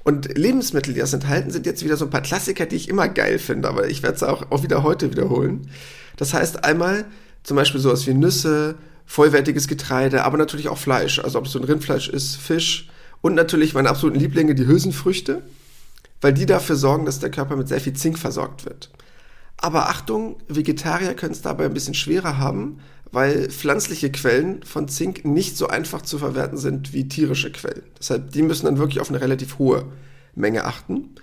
Und 0.04 0.38
Lebensmittel, 0.38 0.94
die 0.94 1.00
das 1.00 1.14
enthalten, 1.14 1.52
sind 1.52 1.66
jetzt 1.66 1.84
wieder 1.84 1.98
so 1.98 2.06
ein 2.06 2.12
paar 2.12 2.22
Klassiker, 2.22 2.66
die 2.66 2.76
ich 2.76 2.90
immer 2.90 3.10
geil 3.10 3.38
finde, 3.38 3.68
aber 3.68 3.90
ich 3.90 4.02
werde 4.02 4.16
es 4.16 4.24
auch, 4.24 4.52
auch 4.52 4.64
wieder 4.64 4.84
heute 4.84 5.12
wiederholen. 5.12 5.70
Das 6.18 6.34
heißt 6.34 6.64
einmal 6.64 7.06
zum 7.44 7.58
Beispiel 7.58 7.82
sowas 7.82 8.08
wie 8.08 8.14
Nüsse, 8.14 8.76
vollwertiges 9.06 9.68
Getreide, 9.68 10.24
aber 10.24 10.38
natürlich 10.38 10.70
auch 10.70 10.78
Fleisch. 10.78 11.20
Also 11.20 11.40
ob 11.40 11.46
es 11.46 11.52
so 11.52 11.60
ein 11.60 11.66
Rindfleisch 11.66 12.10
ist, 12.10 12.36
Fisch 12.36 12.90
und 13.22 13.36
natürlich 13.36 13.74
meine 13.74 13.90
absoluten 13.90 14.20
Lieblinge, 14.20 14.56
die 14.56 14.68
Hülsenfrüchte, 14.68 15.42
weil 16.22 16.34
die 16.34 16.46
dafür 16.46 16.76
sorgen, 16.76 17.06
dass 17.06 17.20
der 17.20 17.32
Körper 17.32 17.56
mit 17.56 17.68
sehr 17.68 17.82
viel 17.82 17.94
Zink 17.94 18.20
versorgt 18.20 18.66
wird. 18.66 18.90
Aber 19.58 19.90
Achtung, 19.90 20.38
Vegetarier 20.48 21.14
können 21.16 21.34
es 21.34 21.42
dabei 21.42 21.66
ein 21.66 21.74
bisschen 21.74 21.94
schwerer 21.94 22.38
haben, 22.38 22.80
weil 23.12 23.50
pflanzliche 23.50 24.12
Quellen 24.12 24.64
von 24.64 24.88
Zink 24.88 25.26
nicht 25.26 25.58
so 25.58 25.68
einfach 25.68 26.02
zu 26.02 26.18
verwerten 26.18 26.58
sind 26.58 26.94
wie 26.94 27.08
tierische 27.08 27.52
Quellen. 27.52 27.84
Deshalb, 27.98 28.32
die 28.32 28.42
müssen 28.42 28.66
dann 28.66 28.78
wirklich 28.78 29.00
auf 29.00 29.10
eine 29.10 29.22
relativ 29.22 29.58
hohe 29.58 29.86
Menge 30.36 30.66
achten. 30.66 31.16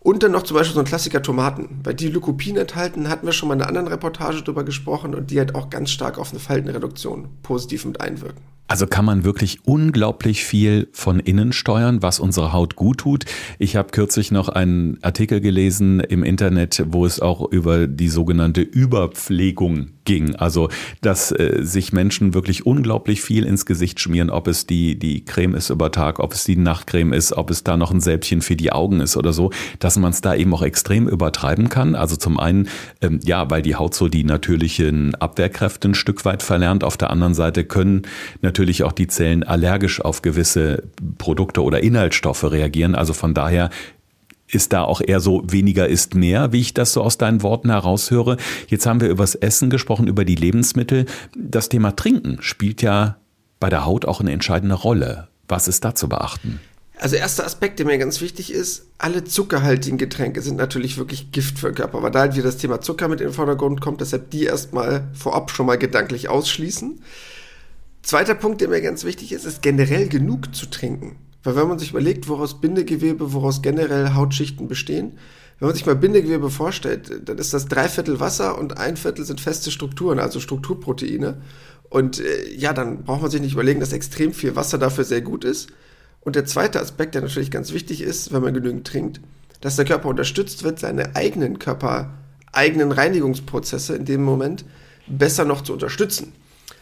Und 0.00 0.22
dann 0.22 0.32
noch 0.32 0.42
zum 0.42 0.56
Beispiel 0.56 0.74
so 0.74 0.80
ein 0.80 0.86
Klassiker 0.86 1.22
Tomaten. 1.22 1.80
Weil 1.82 1.94
die 1.94 2.08
Lycopin 2.08 2.58
enthalten, 2.58 3.08
hatten 3.08 3.26
wir 3.26 3.32
schon 3.32 3.48
mal 3.48 3.54
in 3.54 3.62
einer 3.62 3.68
anderen 3.68 3.88
Reportage 3.88 4.42
drüber 4.42 4.62
gesprochen 4.62 5.14
und 5.14 5.30
die 5.30 5.38
halt 5.38 5.54
auch 5.54 5.70
ganz 5.70 5.90
stark 5.90 6.18
auf 6.18 6.30
eine 6.30 6.40
Faltenreduktion 6.40 7.28
positiv 7.42 7.86
mit 7.86 8.00
einwirken. 8.00 8.53
Also 8.66 8.86
kann 8.86 9.04
man 9.04 9.24
wirklich 9.24 9.58
unglaublich 9.66 10.44
viel 10.44 10.88
von 10.92 11.20
innen 11.20 11.52
steuern, 11.52 12.02
was 12.02 12.18
unsere 12.18 12.54
Haut 12.54 12.76
gut 12.76 12.98
tut. 12.98 13.26
Ich 13.58 13.76
habe 13.76 13.90
kürzlich 13.90 14.30
noch 14.30 14.48
einen 14.48 14.96
Artikel 15.02 15.42
gelesen 15.42 16.00
im 16.00 16.24
Internet, 16.24 16.82
wo 16.88 17.04
es 17.04 17.20
auch 17.20 17.50
über 17.52 17.86
die 17.86 18.08
sogenannte 18.08 18.62
Überpflegung 18.62 19.90
ging. 20.06 20.34
Also, 20.36 20.70
dass 21.02 21.30
äh, 21.30 21.60
sich 21.62 21.92
Menschen 21.92 22.32
wirklich 22.32 22.64
unglaublich 22.64 23.20
viel 23.20 23.44
ins 23.44 23.66
Gesicht 23.66 24.00
schmieren, 24.00 24.30
ob 24.30 24.48
es 24.48 24.66
die, 24.66 24.98
die 24.98 25.26
Creme 25.26 25.54
ist 25.56 25.68
über 25.68 25.90
Tag, 25.92 26.18
ob 26.18 26.32
es 26.32 26.44
die 26.44 26.56
Nachtcreme 26.56 27.12
ist, 27.12 27.34
ob 27.34 27.50
es 27.50 27.64
da 27.64 27.76
noch 27.76 27.90
ein 27.90 28.00
Säbchen 28.00 28.40
für 28.40 28.56
die 28.56 28.72
Augen 28.72 29.00
ist 29.00 29.18
oder 29.18 29.34
so, 29.34 29.50
dass 29.78 29.98
man 29.98 30.10
es 30.10 30.22
da 30.22 30.34
eben 30.34 30.54
auch 30.54 30.62
extrem 30.62 31.06
übertreiben 31.06 31.68
kann. 31.68 31.94
Also 31.94 32.16
zum 32.16 32.40
einen, 32.40 32.68
ähm, 33.02 33.20
ja, 33.24 33.50
weil 33.50 33.60
die 33.60 33.76
Haut 33.76 33.94
so 33.94 34.08
die 34.08 34.24
natürlichen 34.24 35.14
Abwehrkräfte 35.16 35.88
ein 35.88 35.94
Stück 35.94 36.24
weit 36.24 36.42
verlernt. 36.42 36.82
Auf 36.82 36.96
der 36.96 37.10
anderen 37.10 37.34
Seite 37.34 37.64
können 37.64 38.02
natürlich 38.40 38.53
auch 38.82 38.92
die 38.92 39.06
Zellen 39.06 39.42
allergisch 39.42 40.00
auf 40.00 40.22
gewisse 40.22 40.82
Produkte 41.18 41.62
oder 41.62 41.82
Inhaltsstoffe 41.82 42.44
reagieren. 42.44 42.94
Also 42.94 43.12
von 43.12 43.34
daher 43.34 43.70
ist 44.46 44.72
da 44.72 44.82
auch 44.82 45.00
eher 45.00 45.20
so 45.20 45.42
weniger 45.46 45.88
ist 45.88 46.14
mehr, 46.14 46.52
wie 46.52 46.60
ich 46.60 46.74
das 46.74 46.92
so 46.92 47.02
aus 47.02 47.18
deinen 47.18 47.42
Worten 47.42 47.70
heraushöre. 47.70 48.36
Jetzt 48.68 48.86
haben 48.86 49.00
wir 49.00 49.08
übers 49.08 49.34
Essen 49.34 49.70
gesprochen, 49.70 50.06
über 50.06 50.24
die 50.24 50.34
Lebensmittel. 50.34 51.06
Das 51.36 51.68
Thema 51.68 51.96
Trinken 51.96 52.38
spielt 52.40 52.82
ja 52.82 53.16
bei 53.60 53.68
der 53.68 53.84
Haut 53.84 54.04
auch 54.04 54.20
eine 54.20 54.32
entscheidende 54.32 54.74
Rolle. 54.74 55.28
Was 55.48 55.68
ist 55.68 55.84
da 55.84 55.94
zu 55.94 56.08
beachten? 56.08 56.60
Also 56.96 57.16
erster 57.16 57.44
Aspekt, 57.44 57.78
der 57.78 57.86
mir 57.86 57.98
ganz 57.98 58.20
wichtig 58.20 58.52
ist, 58.52 58.86
alle 58.98 59.24
zuckerhaltigen 59.24 59.98
Getränke 59.98 60.42
sind 60.42 60.56
natürlich 60.56 60.96
wirklich 60.96 61.32
Gift 61.32 61.58
für 61.58 61.66
den 61.66 61.74
Körper, 61.74 62.02
weil 62.02 62.12
da 62.12 62.20
halt 62.20 62.34
wieder 62.34 62.44
das 62.44 62.56
Thema 62.56 62.80
Zucker 62.80 63.08
mit 63.08 63.20
in 63.20 63.28
den 63.28 63.34
Vordergrund 63.34 63.80
kommt, 63.80 64.00
deshalb 64.00 64.30
die 64.30 64.44
erstmal 64.44 65.08
vorab 65.12 65.50
schon 65.50 65.66
mal 65.66 65.76
gedanklich 65.76 66.28
ausschließen. 66.28 67.00
Zweiter 68.04 68.34
Punkt, 68.34 68.60
der 68.60 68.68
mir 68.68 68.82
ganz 68.82 69.04
wichtig 69.04 69.32
ist, 69.32 69.46
ist 69.46 69.62
generell 69.62 70.08
genug 70.08 70.54
zu 70.54 70.66
trinken. 70.66 71.16
Weil 71.42 71.56
wenn 71.56 71.68
man 71.68 71.78
sich 71.78 71.90
überlegt, 71.90 72.28
woraus 72.28 72.60
Bindegewebe, 72.60 73.32
woraus 73.32 73.62
generell 73.62 74.12
Hautschichten 74.12 74.68
bestehen, 74.68 75.18
wenn 75.58 75.68
man 75.68 75.74
sich 75.74 75.86
mal 75.86 75.96
Bindegewebe 75.96 76.50
vorstellt, 76.50 77.22
dann 77.26 77.38
ist 77.38 77.54
das 77.54 77.66
drei 77.66 77.88
Viertel 77.88 78.20
Wasser 78.20 78.58
und 78.58 78.76
ein 78.76 78.98
Viertel 78.98 79.24
sind 79.24 79.40
feste 79.40 79.70
Strukturen, 79.70 80.18
also 80.18 80.38
Strukturproteine. 80.38 81.40
Und 81.88 82.20
äh, 82.20 82.52
ja, 82.54 82.74
dann 82.74 83.04
braucht 83.04 83.22
man 83.22 83.30
sich 83.30 83.40
nicht 83.40 83.54
überlegen, 83.54 83.80
dass 83.80 83.94
extrem 83.94 84.34
viel 84.34 84.54
Wasser 84.54 84.76
dafür 84.76 85.04
sehr 85.04 85.22
gut 85.22 85.44
ist. 85.44 85.70
Und 86.20 86.36
der 86.36 86.44
zweite 86.44 86.82
Aspekt, 86.82 87.14
der 87.14 87.22
natürlich 87.22 87.50
ganz 87.50 87.72
wichtig 87.72 88.02
ist, 88.02 88.34
wenn 88.34 88.42
man 88.42 88.52
genügend 88.52 88.86
trinkt, 88.86 89.22
dass 89.62 89.76
der 89.76 89.86
Körper 89.86 90.10
unterstützt 90.10 90.62
wird, 90.62 90.78
seine 90.78 91.16
eigenen 91.16 91.58
Körper 91.58 92.12
eigenen 92.52 92.92
Reinigungsprozesse 92.92 93.96
in 93.96 94.04
dem 94.04 94.22
Moment 94.22 94.66
besser 95.06 95.46
noch 95.46 95.62
zu 95.62 95.72
unterstützen. 95.72 96.34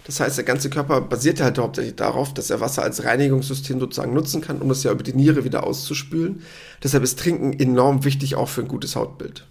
Das 0.04 0.18
heißt, 0.20 0.36
der 0.36 0.44
ganze 0.44 0.68
Körper 0.68 1.00
basiert 1.00 1.40
halt 1.40 1.58
hauptsächlich 1.58 1.94
darauf, 1.94 2.34
dass 2.34 2.50
er 2.50 2.60
Wasser 2.60 2.82
als 2.82 3.04
Reinigungssystem 3.04 3.78
sozusagen 3.78 4.14
nutzen 4.14 4.40
kann, 4.40 4.60
um 4.60 4.68
das 4.68 4.82
ja 4.82 4.90
über 4.90 5.04
die 5.04 5.14
Niere 5.14 5.44
wieder 5.44 5.64
auszuspülen. 5.64 6.42
Deshalb 6.82 7.04
ist 7.04 7.18
Trinken 7.18 7.52
enorm 7.52 8.04
wichtig 8.04 8.34
auch 8.34 8.48
für 8.48 8.62
ein 8.62 8.68
gutes 8.68 8.96
Hautbild. 8.96 9.46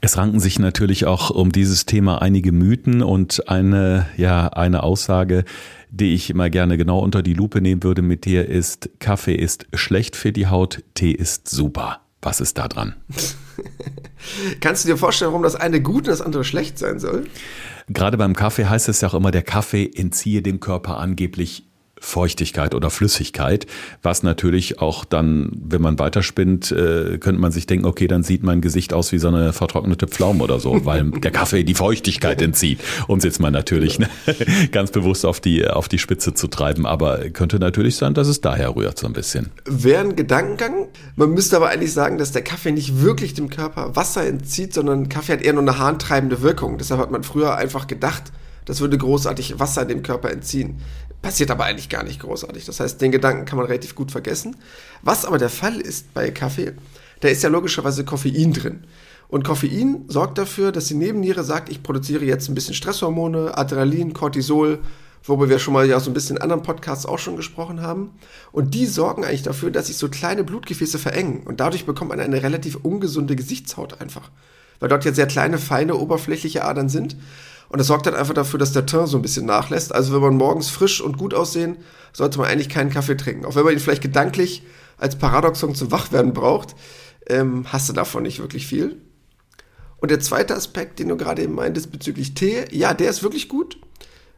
Es 0.00 0.16
ranken 0.16 0.40
sich 0.40 0.58
natürlich 0.58 1.06
auch 1.06 1.30
um 1.30 1.52
dieses 1.52 1.86
Thema 1.86 2.22
einige 2.22 2.52
Mythen 2.52 3.02
und 3.02 3.48
eine, 3.48 4.06
ja, 4.16 4.48
eine 4.48 4.82
Aussage, 4.82 5.44
die 5.90 6.14
ich 6.14 6.30
immer 6.30 6.50
gerne 6.50 6.76
genau 6.76 6.98
unter 6.98 7.22
die 7.22 7.34
Lupe 7.34 7.60
nehmen 7.60 7.82
würde 7.82 8.02
mit 8.02 8.24
dir 8.24 8.48
ist, 8.48 8.90
Kaffee 8.98 9.34
ist 9.34 9.66
schlecht 9.74 10.16
für 10.16 10.32
die 10.32 10.46
Haut, 10.46 10.82
Tee 10.94 11.12
ist 11.12 11.48
super. 11.48 12.05
Was 12.26 12.40
ist 12.40 12.58
da 12.58 12.66
dran? 12.66 12.96
Kannst 14.60 14.82
du 14.82 14.88
dir 14.88 14.96
vorstellen, 14.96 15.30
warum 15.30 15.44
das 15.44 15.54
eine 15.54 15.80
gut 15.80 15.98
und 15.98 16.08
das 16.08 16.20
andere 16.20 16.42
schlecht 16.42 16.76
sein 16.76 16.98
soll? 16.98 17.28
Gerade 17.88 18.16
beim 18.16 18.34
Kaffee 18.34 18.66
heißt 18.66 18.88
es 18.88 19.00
ja 19.00 19.06
auch 19.06 19.14
immer, 19.14 19.30
der 19.30 19.44
Kaffee 19.44 19.88
entziehe 19.94 20.42
dem 20.42 20.58
Körper 20.58 20.98
angeblich 20.98 21.68
Feuchtigkeit 22.00 22.74
oder 22.74 22.90
Flüssigkeit, 22.90 23.66
was 24.02 24.22
natürlich 24.22 24.80
auch 24.80 25.04
dann, 25.04 25.50
wenn 25.52 25.80
man 25.80 25.98
weiterspinnt, 25.98 26.70
äh, 26.70 27.18
könnte 27.18 27.40
man 27.40 27.52
sich 27.52 27.66
denken, 27.66 27.86
okay, 27.86 28.06
dann 28.06 28.22
sieht 28.22 28.42
mein 28.42 28.60
Gesicht 28.60 28.92
aus 28.92 29.12
wie 29.12 29.18
so 29.18 29.28
eine 29.28 29.52
vertrocknete 29.52 30.06
Pflaume 30.06 30.44
oder 30.44 30.60
so, 30.60 30.84
weil 30.84 31.10
der 31.22 31.30
Kaffee 31.30 31.64
die 31.64 31.74
Feuchtigkeit 31.74 32.42
entzieht, 32.42 32.80
um 33.08 33.18
es 33.18 33.24
jetzt 33.24 33.40
mal 33.40 33.50
natürlich 33.50 33.98
ne, 33.98 34.08
ganz 34.72 34.90
bewusst 34.90 35.24
auf 35.24 35.40
die, 35.40 35.66
auf 35.66 35.88
die 35.88 35.98
Spitze 35.98 36.34
zu 36.34 36.48
treiben. 36.48 36.86
Aber 36.86 37.30
könnte 37.30 37.58
natürlich 37.58 37.96
sein, 37.96 38.14
dass 38.14 38.28
es 38.28 38.40
daher 38.40 38.76
rührt 38.76 38.98
so 38.98 39.06
ein 39.06 39.12
bisschen. 39.12 39.50
Wäre 39.64 40.02
ein 40.02 40.16
Gedankengang. 40.16 40.88
Man 41.16 41.30
müsste 41.30 41.56
aber 41.56 41.70
eigentlich 41.70 41.92
sagen, 41.92 42.18
dass 42.18 42.32
der 42.32 42.42
Kaffee 42.42 42.72
nicht 42.72 43.00
wirklich 43.00 43.34
dem 43.34 43.48
Körper 43.48 43.96
Wasser 43.96 44.26
entzieht, 44.26 44.74
sondern 44.74 45.08
Kaffee 45.08 45.32
hat 45.32 45.42
eher 45.42 45.54
nur 45.54 45.62
eine 45.62 45.78
harntreibende 45.78 46.42
Wirkung. 46.42 46.78
Deshalb 46.78 47.00
hat 47.00 47.10
man 47.10 47.22
früher 47.22 47.56
einfach 47.56 47.86
gedacht, 47.86 48.32
das 48.66 48.80
würde 48.80 48.98
großartig 48.98 49.58
Wasser 49.58 49.84
dem 49.84 50.02
Körper 50.02 50.30
entziehen. 50.30 50.80
Passiert 51.22 51.50
aber 51.50 51.64
eigentlich 51.64 51.88
gar 51.88 52.04
nicht 52.04 52.20
großartig. 52.20 52.64
Das 52.64 52.80
heißt, 52.80 53.00
den 53.00 53.12
Gedanken 53.12 53.46
kann 53.46 53.58
man 53.58 53.66
relativ 53.66 53.94
gut 53.94 54.12
vergessen. 54.12 54.56
Was 55.02 55.24
aber 55.24 55.38
der 55.38 55.50
Fall 55.50 55.80
ist 55.80 56.14
bei 56.14 56.30
Kaffee, 56.30 56.74
da 57.20 57.28
ist 57.28 57.42
ja 57.42 57.48
logischerweise 57.48 58.04
Koffein 58.04 58.52
drin. 58.52 58.84
Und 59.28 59.44
Koffein 59.44 60.04
sorgt 60.08 60.38
dafür, 60.38 60.70
dass 60.70 60.86
die 60.86 60.94
Nebenniere 60.94 61.42
sagt, 61.42 61.68
ich 61.68 61.82
produziere 61.82 62.24
jetzt 62.24 62.48
ein 62.48 62.54
bisschen 62.54 62.74
Stresshormone, 62.74 63.58
Adrenalin, 63.58 64.12
Cortisol, 64.12 64.78
worüber 65.24 65.48
wir 65.48 65.58
schon 65.58 65.74
mal 65.74 65.88
ja 65.88 65.98
so 65.98 66.10
ein 66.10 66.14
bisschen 66.14 66.36
in 66.36 66.42
anderen 66.42 66.62
Podcasts 66.62 67.06
auch 67.06 67.18
schon 67.18 67.36
gesprochen 67.36 67.82
haben. 67.82 68.10
Und 68.52 68.74
die 68.74 68.86
sorgen 68.86 69.24
eigentlich 69.24 69.42
dafür, 69.42 69.70
dass 69.70 69.88
sich 69.88 69.96
so 69.96 70.08
kleine 70.08 70.44
Blutgefäße 70.44 70.98
verengen. 70.98 71.42
Und 71.42 71.58
dadurch 71.58 71.86
bekommt 71.86 72.10
man 72.10 72.20
eine 72.20 72.42
relativ 72.42 72.76
ungesunde 72.82 73.34
Gesichtshaut 73.34 74.00
einfach. 74.00 74.30
Weil 74.78 74.88
dort 74.88 75.04
ja 75.04 75.12
sehr 75.12 75.26
kleine, 75.26 75.58
feine, 75.58 75.96
oberflächliche 75.96 76.64
Adern 76.64 76.88
sind. 76.88 77.16
Und 77.68 77.78
das 77.78 77.88
sorgt 77.88 78.06
dann 78.06 78.14
einfach 78.14 78.34
dafür, 78.34 78.58
dass 78.58 78.72
der 78.72 78.86
Teint 78.86 79.08
so 79.08 79.18
ein 79.18 79.22
bisschen 79.22 79.46
nachlässt. 79.46 79.94
Also 79.94 80.14
wenn 80.14 80.20
man 80.20 80.36
morgens 80.36 80.68
frisch 80.68 81.00
und 81.00 81.18
gut 81.18 81.34
aussehen, 81.34 81.78
sollte 82.12 82.38
man 82.38 82.48
eigentlich 82.48 82.68
keinen 82.68 82.90
Kaffee 82.90 83.16
trinken. 83.16 83.44
Auch 83.44 83.54
wenn 83.56 83.64
man 83.64 83.72
ihn 83.72 83.80
vielleicht 83.80 84.02
gedanklich 84.02 84.62
als 84.98 85.16
Paradoxon 85.16 85.74
zum 85.74 85.90
Wachwerden 85.90 86.32
braucht, 86.32 86.74
ähm, 87.28 87.66
hast 87.72 87.88
du 87.88 87.92
davon 87.92 88.22
nicht 88.22 88.38
wirklich 88.38 88.66
viel. 88.66 88.96
Und 89.98 90.10
der 90.10 90.20
zweite 90.20 90.54
Aspekt, 90.54 90.98
den 90.98 91.08
du 91.08 91.16
gerade 91.16 91.42
eben 91.42 91.54
meintest 91.54 91.90
bezüglich 91.90 92.34
Tee, 92.34 92.64
ja, 92.70 92.94
der 92.94 93.10
ist 93.10 93.22
wirklich 93.22 93.48
gut, 93.48 93.78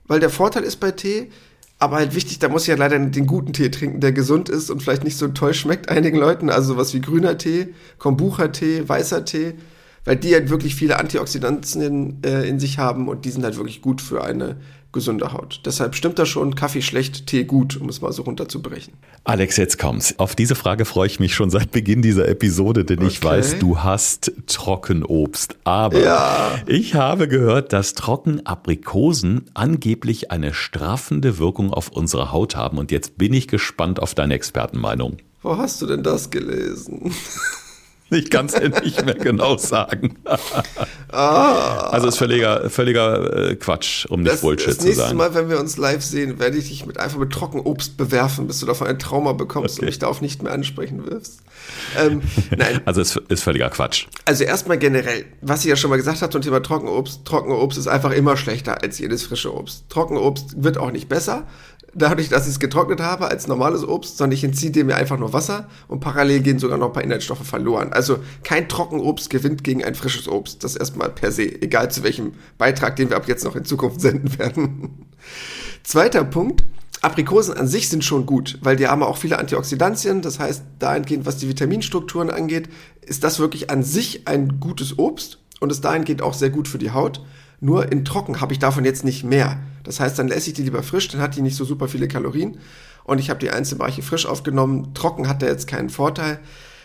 weil 0.07 0.21
der 0.21 0.31
Vorteil 0.31 0.63
ist 0.63 0.77
bei 0.77 0.93
Tee, 0.93 1.31
aber 1.79 1.97
halt 1.97 2.15
wichtig, 2.15 2.39
da 2.39 2.49
muss 2.49 2.63
ich 2.63 2.69
ja 2.69 2.77
leider 2.77 2.99
den 2.99 3.27
guten 3.27 3.53
Tee 3.53 3.71
trinken, 3.71 4.01
der 4.01 4.13
gesund 4.13 4.49
ist 4.49 4.71
und 4.71 4.83
vielleicht 4.83 5.05
nicht 5.05 5.17
so 5.17 5.29
toll 5.29 5.55
schmeckt 5.55 5.89
einigen 5.89 6.17
Leuten. 6.17 6.51
Also 6.51 6.75
sowas 6.75 6.93
wie 6.95 7.01
grüner 7.01 7.39
Tee, 7.39 7.75
Kombucha-Tee, 7.99 8.89
weißer 8.89 9.25
Tee 9.25 9.55
weil 10.09 10.17
die 10.17 10.33
halt 10.33 10.49
wirklich 10.49 10.75
viele 10.75 10.99
Antioxidantien 10.99 11.83
in, 11.83 12.23
äh, 12.25 12.49
in 12.49 12.59
sich 12.59 12.79
haben 12.79 13.09
und 13.09 13.27
die 13.27 13.31
sind 13.31 13.45
halt 13.45 13.57
wirklich 13.57 13.83
gut 13.83 14.01
für 14.01 14.25
eine 14.25 14.57
gesunde 14.91 15.35
Haut. 15.35 15.61
Deshalb 15.67 15.95
stimmt 15.95 16.19
das 16.19 16.31
schon, 16.31 16.55
Kaffee 16.55 16.81
schlecht, 16.81 17.27
Tee 17.27 17.45
gut, 17.45 17.77
um 17.79 17.91
es 17.91 18.01
mal 18.01 18.11
so 18.11 18.23
runterzubrechen. 18.23 18.95
Alex, 19.25 19.59
jetzt 19.59 19.79
kommt's. 19.79 20.15
Auf 20.19 20.35
diese 20.35 20.55
Frage 20.55 20.87
freue 20.87 21.09
ich 21.09 21.21
mich 21.21 21.35
schon 21.35 21.51
seit 21.51 21.73
Beginn 21.73 22.01
dieser 22.01 22.27
Episode, 22.27 22.87
denn 22.87 23.01
okay. 23.01 23.09
ich 23.09 23.23
weiß, 23.23 23.59
du 23.59 23.81
hast 23.81 24.33
Trockenobst. 24.47 25.57
Aber 25.65 26.01
ja. 26.01 26.59
ich 26.67 26.95
habe 26.95 27.29
gehört, 27.29 27.75
dass 27.75 27.93
Trockenaprikosen 27.93 29.51
angeblich 29.53 30.31
eine 30.31 30.55
straffende 30.55 31.37
Wirkung 31.37 31.71
auf 31.71 31.91
unsere 31.91 32.33
Haut 32.33 32.57
haben. 32.57 32.79
Und 32.79 32.91
jetzt 32.91 33.19
bin 33.19 33.35
ich 33.35 33.47
gespannt 33.47 34.01
auf 34.01 34.15
deine 34.15 34.33
Expertenmeinung. 34.33 35.19
Wo 35.43 35.59
hast 35.59 35.83
du 35.83 35.87
denn 35.87 36.03
das 36.03 36.31
gelesen? 36.31 37.13
Ich 38.11 38.31
kann 38.31 38.47
es 38.47 38.59
nicht 38.83 39.05
mehr 39.05 39.15
genau 39.15 39.59
sagen. 39.59 40.17
ah. 41.13 41.91
Also 41.91 42.09
ist 42.09 42.17
völliger, 42.17 42.71
völliger 42.71 43.51
äh, 43.51 43.57
Quatsch, 43.57 44.07
um 44.07 44.23
nicht 44.23 44.33
das, 44.33 44.41
Bullshit 44.41 44.67
zu 44.67 44.73
sagen. 44.73 44.89
Das 44.89 44.97
nächste 44.97 45.15
Mal, 45.15 45.35
wenn 45.35 45.51
wir 45.51 45.61
uns 45.61 45.77
live 45.77 46.03
sehen, 46.03 46.39
werde 46.39 46.57
ich 46.57 46.69
dich 46.69 46.87
mit, 46.87 46.99
einfach 46.99 47.19
mit 47.19 47.31
Trockenobst 47.33 47.97
bewerfen, 47.99 48.47
bis 48.47 48.61
du 48.61 48.67
davon 48.67 48.87
ein 48.87 48.99
Trauma 48.99 49.35
bekommst 49.35 49.77
okay. 49.77 49.83
und 49.83 49.87
mich 49.87 49.99
darauf 49.99 50.23
nicht 50.23 50.43
mehr 50.43 50.53
ansprechen 50.53 51.07
wirst. 51.07 51.41
Ähm, 51.99 52.23
nein. 52.57 52.81
Also 52.89 53.03
ist, 53.03 53.17
ist 53.29 53.43
völliger 53.43 53.69
Quatsch. 53.69 54.07
Also 54.25 54.45
erstmal 54.45 54.79
generell, 54.79 55.27
was 55.43 55.61
ich 55.61 55.67
ja 55.67 55.77
schon 55.77 55.91
mal 55.91 55.97
gesagt 55.97 56.23
habe 56.23 56.33
zum 56.33 56.41
Thema 56.41 56.63
Trockenobst. 56.63 57.25
Trockenobst 57.27 57.77
ist 57.77 57.89
einfach 57.89 58.13
immer 58.13 58.37
schlechter 58.37 58.83
als 58.83 58.99
jedes 58.99 59.25
frische 59.25 59.55
Obst. 59.55 59.85
Trockenobst 59.91 60.63
wird 60.63 60.79
auch 60.79 60.91
nicht 60.91 61.09
besser 61.09 61.47
dadurch, 61.95 62.29
dass 62.29 62.45
ich 62.45 62.53
es 62.53 62.61
getrocknet 62.61 63.01
habe 63.01 63.29
als 63.29 63.47
normales 63.47 63.87
Obst, 63.87 64.19
sondern 64.19 64.37
ich 64.37 64.45
entziehe 64.45 64.71
dem 64.71 64.91
ja 64.91 64.97
einfach 64.97 65.19
nur 65.19 65.33
Wasser 65.33 65.69
und 65.89 66.01
parallel 66.01 66.41
gehen 66.41 66.59
sogar 66.59 66.79
noch 66.79 66.89
ein 66.89 66.93
paar 66.93 67.05
Inhaltsstoffe 67.05 67.47
verloren. 67.47 67.93
Also 67.93 68.19
kein 68.45 68.69
Trockenobst 68.69 69.31
gewinnt 69.31 69.65
gegen 69.65 69.85
ein 69.85 69.95
frisches 69.95 70.29
Obst. 70.29 70.65
Das 70.65 70.77
erstmal 70.77 71.09
per 71.11 71.33
se, 71.33 71.45
egal 71.63 71.91
zu 71.91 72.03
welchem 72.03 72.33
Beitrag, 72.59 72.97
den 72.97 73.11
wir 73.11 73.17
ab 73.17 73.29
jetzt 73.29 73.45
noch 73.45 73.57
in 73.57 73.65
Zukunft 73.65 74.01
senden 74.03 74.39
werden. 74.39 75.07
Zweiter 75.83 76.25
Punkt. 76.25 76.65
Aprikosen 77.01 77.55
an 77.57 77.69
sich 77.69 77.89
sind 77.89 78.05
schon 78.05 78.27
gut, 78.27 78.59
weil 78.61 78.75
die 78.75 78.89
haben 78.89 79.05
auch 79.05 79.19
viele 79.19 79.39
Antioxidantien. 79.39 80.21
Das 80.21 80.41
heißt, 80.41 80.65
dahingehend, 80.81 81.27
was 81.27 81.37
die 81.37 81.49
Vitaminstrukturen 81.49 82.29
angeht, 82.29 82.69
ist 83.03 83.23
das 83.23 83.39
wirklich 83.39 83.71
an 83.71 83.85
sich 83.85 84.27
ein 84.27 84.59
gutes 84.59 84.99
Obst 84.99 85.39
und 85.61 85.71
ist 85.71 85.85
dahingehend 85.85 86.23
auch 86.23 86.35
sehr 86.35 86.51
gut 86.51 86.67
für 86.67 86.79
die 86.79 86.91
Haut. 86.91 87.25
Nur 87.61 87.91
in 87.91 88.05
trocken 88.05 88.41
habe 88.41 88.53
ich 88.53 88.59
davon 88.59 88.85
jetzt 88.85 89.05
nicht 89.05 89.25
mehr. 89.25 89.59
Das 89.89 90.01
heißt, 90.01 90.19
dann 90.19 90.31
esse 90.31 90.51
ich 90.51 90.55
die 90.55 90.65
lieber 90.65 90.83
frisch, 90.83 91.09
dann 91.09 91.23
hat 91.23 91.35
die 91.35 91.41
nicht 91.41 91.57
so 91.57 91.65
super 91.65 91.89
viele 91.89 92.09
Kalorien. 92.09 92.59
Und 93.05 93.21
ich 93.21 93.31
habe 93.31 93.41
die 93.41 93.49
einzelnen 93.49 93.79
Bereiche 93.79 94.03
frisch 94.03 94.27
aufgenommen. 94.27 94.93
Trocken 94.93 95.29
hat 95.29 95.41
der 95.41 95.49
jetzt 95.49 95.67
keinen 95.67 95.89
Vorteil. 95.89 96.41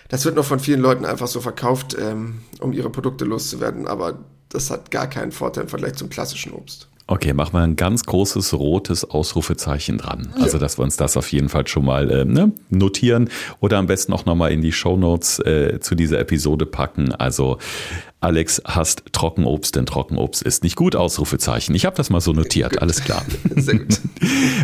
Das 0.08 0.24
wird 0.24 0.38
noch 0.38 0.46
von 0.46 0.62
vielen 0.62 0.80
Leuten 0.80 1.04
einfach 1.04 1.28
so 1.28 1.42
verkauft, 1.42 1.98
ähm, 2.00 2.40
um 2.62 2.72
ihre 2.72 2.90
Produkte 2.90 3.26
loszuwerden. 3.26 3.88
Aber 3.90 4.24
das 4.48 4.72
hat 4.72 4.90
gar 4.90 5.08
keinen 5.08 5.34
Vorteil 5.34 5.64
im 5.64 5.70
Vergleich 5.70 5.96
zum 5.96 6.08
klassischen 6.08 6.54
Obst. 6.54 6.88
Okay, 7.06 7.34
machen 7.34 7.54
wir 7.54 7.62
ein 7.62 7.76
ganz 7.76 8.04
großes 8.06 8.54
rotes 8.54 9.04
Ausrufezeichen 9.04 9.98
dran. 9.98 10.30
Ja. 10.38 10.44
Also, 10.44 10.58
dass 10.58 10.78
wir 10.78 10.84
uns 10.84 10.96
das 10.96 11.18
auf 11.18 11.32
jeden 11.34 11.50
Fall 11.50 11.68
schon 11.68 11.84
mal 11.84 12.10
äh, 12.10 12.26
ne, 12.26 12.54
notieren 12.70 13.30
oder 13.60 13.78
am 13.78 13.88
besten 13.88 14.14
auch 14.14 14.26
nochmal 14.26 14.52
in 14.54 14.62
die 14.62 14.72
Show 14.72 14.96
Notes 14.96 15.40
äh, 15.40 15.80
zu 15.82 15.96
dieser 15.96 16.20
Episode 16.20 16.66
packen. 16.66 17.12
Also, 17.12 17.58
Alex 18.22 18.62
hasst 18.66 19.04
Trockenobst, 19.12 19.76
denn 19.76 19.86
Trockenobst 19.86 20.42
ist 20.44 20.64
nicht 20.64 20.78
gut, 20.78 20.96
Ausrufezeichen. 20.96 21.76
Ich 21.76 21.86
habe 21.86 21.98
das 21.98 22.10
mal 22.10 22.22
so 22.22 22.32
notiert, 22.32 22.82
alles 22.82 23.04
klar. 23.04 23.26
Sehr 23.58 23.80
gut. 23.80 24.00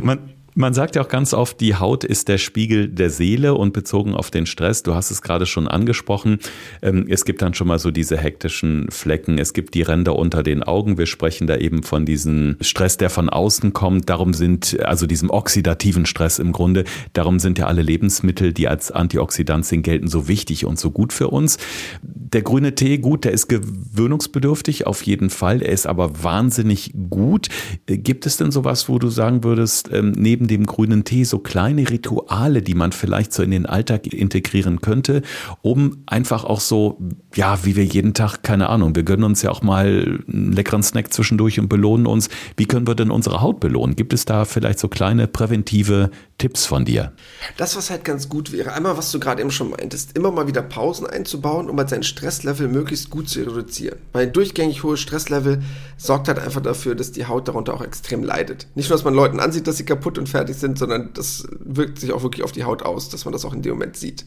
Man, 0.01 0.19
man 0.59 0.73
sagt 0.73 0.97
ja 0.97 1.01
auch 1.01 1.07
ganz 1.07 1.33
oft, 1.33 1.61
die 1.61 1.75
Haut 1.75 2.03
ist 2.03 2.27
der 2.27 2.37
Spiegel 2.37 2.89
der 2.89 3.09
Seele 3.09 3.53
und 3.53 3.71
bezogen 3.71 4.13
auf 4.13 4.29
den 4.29 4.45
Stress, 4.45 4.83
du 4.83 4.93
hast 4.93 5.09
es 5.09 5.21
gerade 5.21 5.45
schon 5.45 5.69
angesprochen, 5.69 6.39
ähm, 6.81 7.05
es 7.09 7.23
gibt 7.23 7.41
dann 7.41 7.53
schon 7.53 7.67
mal 7.67 7.79
so 7.79 7.91
diese 7.91 8.17
hektischen 8.17 8.91
Flecken, 8.91 9.37
es 9.37 9.53
gibt 9.53 9.73
die 9.73 9.83
Ränder 9.83 10.17
unter 10.17 10.43
den 10.43 10.61
Augen, 10.61 10.97
wir 10.97 11.05
sprechen 11.05 11.47
da 11.47 11.55
eben 11.55 11.81
von 11.81 12.05
diesem 12.05 12.57
Stress, 12.59 12.97
der 12.97 13.09
von 13.09 13.29
außen 13.29 13.71
kommt, 13.71 14.09
darum 14.09 14.33
sind, 14.33 14.77
also 14.81 15.07
diesem 15.07 15.29
oxidativen 15.29 16.05
Stress 16.05 16.39
im 16.39 16.51
Grunde, 16.51 16.83
darum 17.13 17.39
sind 17.39 17.57
ja 17.57 17.67
alle 17.67 17.81
Lebensmittel, 17.81 18.51
die 18.51 18.67
als 18.67 18.91
Antioxidantien 18.91 19.81
gelten, 19.81 20.09
so 20.09 20.27
wichtig 20.27 20.65
und 20.65 20.77
so 20.77 20.91
gut 20.91 21.13
für 21.13 21.29
uns. 21.29 21.57
Der 22.01 22.41
grüne 22.41 22.75
Tee, 22.75 22.97
gut, 22.97 23.23
der 23.23 23.31
ist 23.31 23.47
gewöhnungsbedürftig 23.47 24.85
auf 24.85 25.03
jeden 25.03 25.29
Fall, 25.29 25.61
er 25.61 25.71
ist 25.71 25.87
aber 25.87 26.21
wahnsinnig 26.21 26.91
gut. 27.09 27.47
Äh, 27.87 27.97
gibt 27.97 28.25
es 28.25 28.35
denn 28.35 28.51
sowas, 28.51 28.89
wo 28.89 28.99
du 28.99 29.07
sagen 29.07 29.45
würdest, 29.45 29.89
ähm, 29.93 30.11
neben 30.11 30.48
dem 30.49 30.65
grünen 30.65 31.03
Tee 31.03 31.23
so 31.23 31.39
kleine 31.39 31.89
Rituale, 31.89 32.61
die 32.61 32.75
man 32.75 32.91
vielleicht 32.91 33.33
so 33.33 33.43
in 33.43 33.51
den 33.51 33.65
Alltag 33.65 34.07
integrieren 34.07 34.81
könnte, 34.81 35.21
um 35.61 36.03
einfach 36.05 36.43
auch 36.43 36.59
so, 36.59 36.99
ja, 37.35 37.63
wie 37.63 37.75
wir 37.75 37.85
jeden 37.85 38.13
Tag, 38.13 38.43
keine 38.43 38.69
Ahnung, 38.69 38.95
wir 38.95 39.03
gönnen 39.03 39.23
uns 39.23 39.41
ja 39.41 39.51
auch 39.51 39.61
mal 39.61 40.21
einen 40.27 40.51
leckeren 40.51 40.83
Snack 40.83 41.13
zwischendurch 41.13 41.59
und 41.59 41.69
belohnen 41.69 42.07
uns. 42.07 42.29
Wie 42.57 42.65
können 42.65 42.87
wir 42.87 42.95
denn 42.95 43.11
unsere 43.11 43.41
Haut 43.41 43.59
belohnen? 43.59 43.95
Gibt 43.95 44.13
es 44.13 44.25
da 44.25 44.45
vielleicht 44.45 44.79
so 44.79 44.87
kleine 44.87 45.27
präventive 45.27 46.11
Tipps 46.39 46.65
von 46.65 46.85
dir? 46.85 47.11
Das, 47.57 47.75
was 47.75 47.91
halt 47.91 48.03
ganz 48.03 48.29
gut 48.29 48.51
wäre, 48.51 48.73
einmal, 48.73 48.97
was 48.97 49.11
du 49.11 49.19
gerade 49.19 49.41
eben 49.41 49.51
schon 49.51 49.69
meintest, 49.69 50.17
immer 50.17 50.31
mal 50.31 50.47
wieder 50.47 50.63
Pausen 50.63 51.05
einzubauen, 51.05 51.69
um 51.69 51.77
halt 51.77 51.89
sein 51.89 52.01
Stresslevel 52.01 52.67
möglichst 52.67 53.11
gut 53.11 53.29
zu 53.29 53.41
reduzieren. 53.41 53.99
Weil 54.13 54.27
ein 54.27 54.33
durchgängig 54.33 54.81
hohes 54.81 55.01
Stresslevel 55.01 55.61
sorgt 55.97 56.27
halt 56.27 56.39
einfach 56.39 56.61
dafür, 56.61 56.95
dass 56.95 57.11
die 57.11 57.27
Haut 57.27 57.47
darunter 57.47 57.75
auch 57.75 57.83
extrem 57.83 58.23
leidet. 58.23 58.67
Nicht 58.73 58.89
nur, 58.89 58.97
dass 58.97 59.05
man 59.05 59.13
Leuten 59.13 59.39
ansieht, 59.39 59.67
dass 59.67 59.77
sie 59.77 59.85
kaputt 59.85 60.17
und 60.17 60.27
fertig 60.27 60.55
sind, 60.55 60.79
sondern 60.79 61.11
das 61.13 61.47
wirkt 61.59 61.99
sich 61.99 62.11
auch 62.13 62.23
wirklich 62.23 62.43
auf 62.43 62.53
die 62.53 62.63
Haut 62.63 62.81
aus, 62.81 63.09
dass 63.09 63.25
man 63.25 63.33
das 63.33 63.45
auch 63.45 63.53
in 63.53 63.61
dem 63.61 63.73
Moment 63.73 63.97
sieht. 63.97 64.25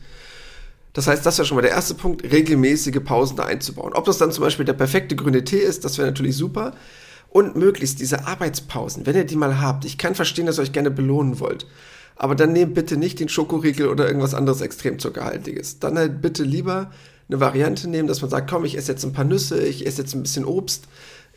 Das 0.93 1.07
heißt, 1.07 1.25
das 1.25 1.39
wäre 1.39 1.47
schon 1.47 1.57
mal 1.57 1.63
der 1.63 1.71
erste 1.71 1.95
Punkt, 1.95 2.31
regelmäßige 2.31 3.01
Pausen 3.03 3.37
da 3.37 3.45
einzubauen. 3.45 3.95
Ob 3.95 4.05
das 4.05 4.19
dann 4.19 4.31
zum 4.31 4.45
Beispiel 4.45 4.67
der 4.67 4.75
perfekte 4.75 5.17
grüne 5.17 5.45
Tee 5.45 5.59
ist, 5.59 5.85
das 5.85 5.97
wäre 5.97 6.09
natürlich 6.09 6.37
super. 6.37 6.75
Und 7.31 7.57
möglichst 7.57 7.99
diese 8.01 8.27
Arbeitspausen, 8.27 9.07
wenn 9.07 9.17
ihr 9.17 9.25
die 9.25 9.37
mal 9.37 9.59
habt. 9.59 9.87
Ich 9.87 9.97
kann 9.97 10.15
verstehen, 10.15 10.45
dass 10.45 10.59
ihr 10.59 10.63
euch 10.63 10.73
gerne 10.73 10.91
belohnen 10.91 11.41
wollt. 11.41 11.67
Aber 12.17 12.35
dann 12.35 12.53
nehmt 12.53 12.75
bitte 12.75 12.97
nicht 12.97 13.21
den 13.21 13.29
Schokoriegel 13.29 13.89
oder 13.89 14.07
irgendwas 14.07 14.35
anderes 14.35 14.61
extrem 14.61 14.99
zuckerhaltiges. 14.99 15.79
Dann 15.79 15.99
halt 15.99 16.23
bitte 16.23 16.45
lieber 16.45 16.91
eine 17.29 17.41
Variante 17.41 17.89
nehmen, 17.89 18.09
dass 18.09 18.21
man 18.21 18.31
sagt, 18.31 18.51
komm, 18.51 18.65
ich 18.65 18.77
esse 18.77 18.93
jetzt 18.93 19.05
ein 19.05 19.13
paar 19.13 19.25
Nüsse, 19.25 19.63
ich 19.63 19.87
esse 19.87 20.03
jetzt 20.03 20.15
ein 20.15 20.23
bisschen 20.23 20.45
Obst. 20.45 20.85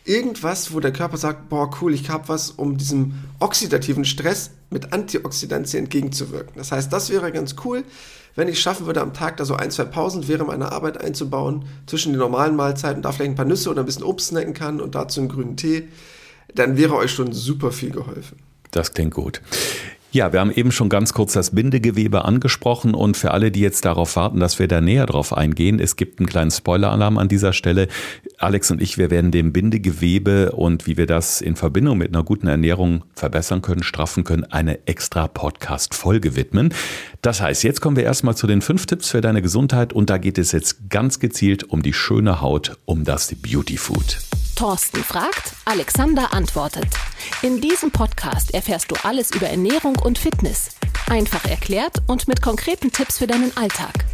Irgendwas, 0.03 0.73
wo 0.73 0.79
der 0.79 0.93
Körper 0.93 1.17
sagt, 1.17 1.49
boah, 1.49 1.69
cool, 1.81 1.93
ich 1.93 2.09
habe 2.09 2.27
was, 2.27 2.51
um 2.51 2.77
diesem 2.77 3.15
oxidativen 3.39 4.05
Stress 4.05 4.51
mit 4.69 4.93
Antioxidantien 4.93 5.85
entgegenzuwirken. 5.85 6.53
Das 6.57 6.71
heißt, 6.71 6.93
das 6.93 7.09
wäre 7.09 7.31
ganz 7.31 7.55
cool 7.65 7.83
wenn 8.35 8.49
ich 8.49 8.59
schaffen 8.59 8.85
würde, 8.85 9.01
am 9.01 9.13
Tag 9.13 9.37
da 9.37 9.45
so 9.45 9.55
ein, 9.55 9.71
zwei 9.71 9.85
Pausen 9.85 10.27
während 10.27 10.47
meiner 10.47 10.71
Arbeit 10.71 10.99
einzubauen, 10.99 11.65
zwischen 11.87 12.11
den 12.11 12.19
normalen 12.19 12.55
Mahlzeiten, 12.55 13.01
da 13.01 13.11
vielleicht 13.11 13.31
ein 13.31 13.35
paar 13.35 13.45
Nüsse 13.45 13.69
oder 13.69 13.81
ein 13.81 13.85
bisschen 13.85 14.03
Obst 14.03 14.27
snacken 14.27 14.53
kann 14.53 14.81
und 14.81 14.95
dazu 14.95 15.21
einen 15.21 15.29
grünen 15.29 15.57
Tee, 15.57 15.87
dann 16.53 16.77
wäre 16.77 16.95
euch 16.95 17.11
schon 17.11 17.31
super 17.31 17.71
viel 17.71 17.91
geholfen. 17.91 18.37
Das 18.71 18.93
klingt 18.93 19.13
gut. 19.13 19.41
Ja, 20.15 20.31
wir 20.31 20.39
haben 20.39 20.51
eben 20.51 20.71
schon 20.71 20.87
ganz 20.87 21.11
kurz 21.11 21.33
das 21.33 21.51
Bindegewebe 21.53 22.23
angesprochen 22.23 22.93
und 22.93 23.17
für 23.17 23.31
alle, 23.31 23.51
die 23.51 23.59
jetzt 23.59 23.83
darauf 23.83 24.15
warten, 24.15 24.39
dass 24.39 24.59
wir 24.59 24.69
da 24.69 24.79
näher 24.79 25.05
drauf 25.07 25.35
eingehen, 25.35 25.77
es 25.77 25.97
gibt 25.97 26.19
einen 26.19 26.25
kleinen 26.25 26.51
Spoiler-Alarm 26.51 27.17
an 27.17 27.27
dieser 27.27 27.51
Stelle. 27.51 27.89
Alex 28.37 28.71
und 28.71 28.81
ich, 28.81 28.97
wir 28.97 29.11
werden 29.11 29.31
dem 29.31 29.51
Bindegewebe 29.51 30.53
und 30.53 30.87
wie 30.87 30.95
wir 30.95 31.05
das 31.05 31.41
in 31.41 31.57
Verbindung 31.57 31.97
mit 31.97 32.15
einer 32.15 32.23
guten 32.23 32.47
Ernährung 32.47 33.03
verbessern 33.13 33.61
können, 33.61 33.83
straffen 33.83 34.23
können, 34.23 34.45
eine 34.45 34.87
extra 34.87 35.27
Podcast-Folge 35.27 36.37
widmen. 36.37 36.73
Das 37.21 37.41
heißt, 37.41 37.65
jetzt 37.65 37.81
kommen 37.81 37.97
wir 37.97 38.05
erstmal 38.05 38.37
zu 38.37 38.47
den 38.47 38.61
fünf 38.61 38.85
Tipps 38.85 39.09
für 39.09 39.19
deine 39.19 39.41
Gesundheit 39.41 39.91
und 39.91 40.09
da 40.09 40.17
geht 40.17 40.37
es 40.37 40.53
jetzt 40.53 40.89
ganz 40.89 41.19
gezielt 41.19 41.65
um 41.65 41.83
die 41.83 41.91
schöne 41.91 42.39
Haut, 42.39 42.77
um 42.85 43.03
das 43.03 43.35
Beauty 43.35 43.75
Food. 43.75 44.17
Thorsten 44.55 45.03
fragt, 45.03 45.51
Alexander 45.65 46.33
antwortet. 46.33 46.87
In 47.41 47.59
diesem 47.59 47.91
Podcast 47.91 48.53
erfährst 48.53 48.89
du 48.89 48.95
alles 49.03 49.31
über 49.31 49.47
Ernährung 49.47 49.97
und 49.97 50.17
Fitness. 50.17 50.69
Einfach 51.09 51.43
erklärt 51.43 51.97
und 52.07 52.29
mit 52.29 52.41
konkreten 52.41 52.89
Tipps 52.89 53.17
für 53.17 53.27
deinen 53.27 53.55
Alltag. 53.57 54.05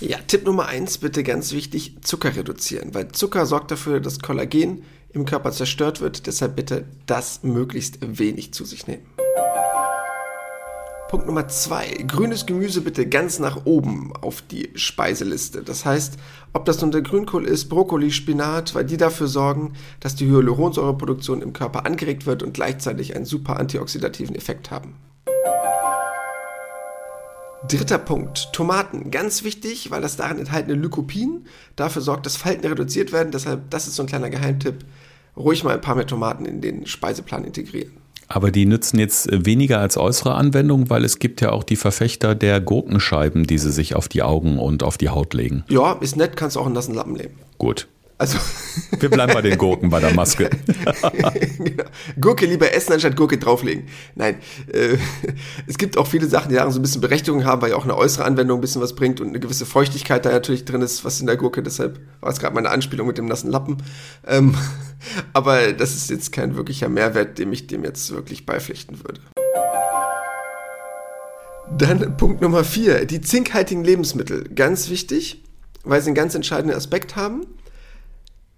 Ja, 0.00 0.16
Tipp 0.26 0.46
Nummer 0.46 0.66
eins, 0.66 0.96
bitte 0.96 1.22
ganz 1.22 1.52
wichtig, 1.52 1.96
Zucker 2.02 2.34
reduzieren, 2.36 2.94
weil 2.94 3.12
Zucker 3.12 3.44
sorgt 3.44 3.70
dafür, 3.70 4.00
dass 4.00 4.20
Kollagen 4.20 4.82
im 5.12 5.26
Körper 5.26 5.52
zerstört 5.52 6.00
wird. 6.00 6.26
Deshalb 6.26 6.56
bitte 6.56 6.86
das 7.04 7.42
möglichst 7.42 7.98
wenig 8.00 8.54
zu 8.54 8.64
sich 8.64 8.86
nehmen. 8.86 9.06
Punkt 11.14 11.28
Nummer 11.28 11.46
zwei. 11.46 11.86
Grünes 12.08 12.44
Gemüse 12.44 12.80
bitte 12.80 13.06
ganz 13.06 13.38
nach 13.38 13.66
oben 13.66 14.12
auf 14.20 14.42
die 14.42 14.70
Speiseliste. 14.74 15.62
Das 15.62 15.84
heißt, 15.84 16.14
ob 16.52 16.64
das 16.64 16.80
nun 16.80 16.90
der 16.90 17.02
Grünkohl 17.02 17.46
ist, 17.46 17.68
Brokkoli, 17.68 18.10
Spinat, 18.10 18.74
weil 18.74 18.84
die 18.84 18.96
dafür 18.96 19.28
sorgen, 19.28 19.74
dass 20.00 20.16
die 20.16 20.26
Hyaluronsäureproduktion 20.26 21.40
im 21.40 21.52
Körper 21.52 21.86
angeregt 21.86 22.26
wird 22.26 22.42
und 22.42 22.52
gleichzeitig 22.52 23.14
einen 23.14 23.26
super 23.26 23.60
antioxidativen 23.60 24.34
Effekt 24.34 24.72
haben. 24.72 24.96
Dritter 27.68 27.98
Punkt, 27.98 28.52
Tomaten. 28.52 29.12
Ganz 29.12 29.44
wichtig, 29.44 29.92
weil 29.92 30.02
das 30.02 30.16
darin 30.16 30.40
enthaltene 30.40 30.74
Lycopin 30.74 31.44
dafür 31.76 32.02
sorgt, 32.02 32.26
dass 32.26 32.36
Falten 32.36 32.66
reduziert 32.66 33.12
werden. 33.12 33.30
Deshalb, 33.30 33.70
das 33.70 33.86
ist 33.86 33.94
so 33.94 34.02
ein 34.02 34.08
kleiner 34.08 34.30
Geheimtipp. 34.30 34.84
Ruhig 35.36 35.62
mal 35.62 35.74
ein 35.74 35.80
paar 35.80 35.94
mehr 35.94 36.08
Tomaten 36.08 36.44
in 36.44 36.60
den 36.60 36.86
Speiseplan 36.86 37.44
integrieren. 37.44 38.03
Aber 38.28 38.50
die 38.50 38.66
nützen 38.66 38.98
jetzt 38.98 39.28
weniger 39.30 39.80
als 39.80 39.96
äußere 39.96 40.34
Anwendung, 40.34 40.90
weil 40.90 41.04
es 41.04 41.18
gibt 41.18 41.40
ja 41.40 41.52
auch 41.52 41.62
die 41.62 41.76
Verfechter 41.76 42.34
der 42.34 42.60
Gurkenscheiben, 42.60 43.46
die 43.46 43.58
sie 43.58 43.72
sich 43.72 43.94
auf 43.94 44.08
die 44.08 44.22
Augen 44.22 44.58
und 44.58 44.82
auf 44.82 44.98
die 44.98 45.10
Haut 45.10 45.34
legen. 45.34 45.64
Ja, 45.68 45.92
ist 46.00 46.16
nett, 46.16 46.36
kannst 46.36 46.56
du 46.56 46.60
auch 46.60 46.66
einen 46.66 46.74
nassen 46.74 46.94
Lappen 46.94 47.14
nehmen. 47.14 47.34
Gut. 47.58 47.88
Also 48.16 48.38
wir 49.00 49.10
bleiben 49.10 49.32
bei 49.32 49.42
den 49.42 49.58
Gurken, 49.58 49.90
bei 49.90 49.98
der 49.98 50.14
Maske. 50.14 50.48
genau. 51.58 51.84
Gurke 52.20 52.46
lieber 52.46 52.72
essen, 52.72 52.92
anstatt 52.92 53.16
Gurke 53.16 53.38
drauflegen. 53.38 53.86
Nein, 54.14 54.36
äh, 54.72 54.96
es 55.66 55.78
gibt 55.78 55.98
auch 55.98 56.06
viele 56.06 56.28
Sachen, 56.28 56.48
die 56.48 56.54
daran 56.54 56.70
so 56.70 56.78
ein 56.78 56.82
bisschen 56.82 57.00
Berechtigung 57.00 57.44
haben, 57.44 57.60
weil 57.60 57.70
ja 57.70 57.76
auch 57.76 57.84
eine 57.84 57.96
äußere 57.96 58.24
Anwendung 58.24 58.58
ein 58.58 58.60
bisschen 58.60 58.80
was 58.80 58.94
bringt 58.94 59.20
und 59.20 59.28
eine 59.28 59.40
gewisse 59.40 59.66
Feuchtigkeit 59.66 60.24
da 60.24 60.30
natürlich 60.30 60.64
drin 60.64 60.80
ist, 60.80 61.04
was 61.04 61.20
in 61.20 61.26
der 61.26 61.36
Gurke. 61.36 61.62
Deshalb 61.62 61.98
war 62.20 62.30
es 62.30 62.38
gerade 62.38 62.54
meine 62.54 62.70
Anspielung 62.70 63.08
mit 63.08 63.18
dem 63.18 63.26
nassen 63.26 63.50
Lappen. 63.50 63.78
Ähm, 64.26 64.54
aber 65.32 65.72
das 65.72 65.96
ist 65.96 66.08
jetzt 66.08 66.30
kein 66.30 66.54
wirklicher 66.56 66.88
Mehrwert, 66.88 67.38
dem 67.38 67.52
ich 67.52 67.66
dem 67.66 67.82
jetzt 67.82 68.12
wirklich 68.12 68.46
beipflichten 68.46 69.02
würde. 69.02 69.20
Dann 71.76 72.16
Punkt 72.16 72.40
Nummer 72.40 72.62
vier, 72.62 73.06
die 73.06 73.20
zinkhaltigen 73.20 73.82
Lebensmittel. 73.82 74.44
Ganz 74.54 74.88
wichtig, 74.88 75.42
weil 75.82 76.00
sie 76.00 76.08
einen 76.08 76.14
ganz 76.14 76.36
entscheidenden 76.36 76.76
Aspekt 76.76 77.16
haben. 77.16 77.44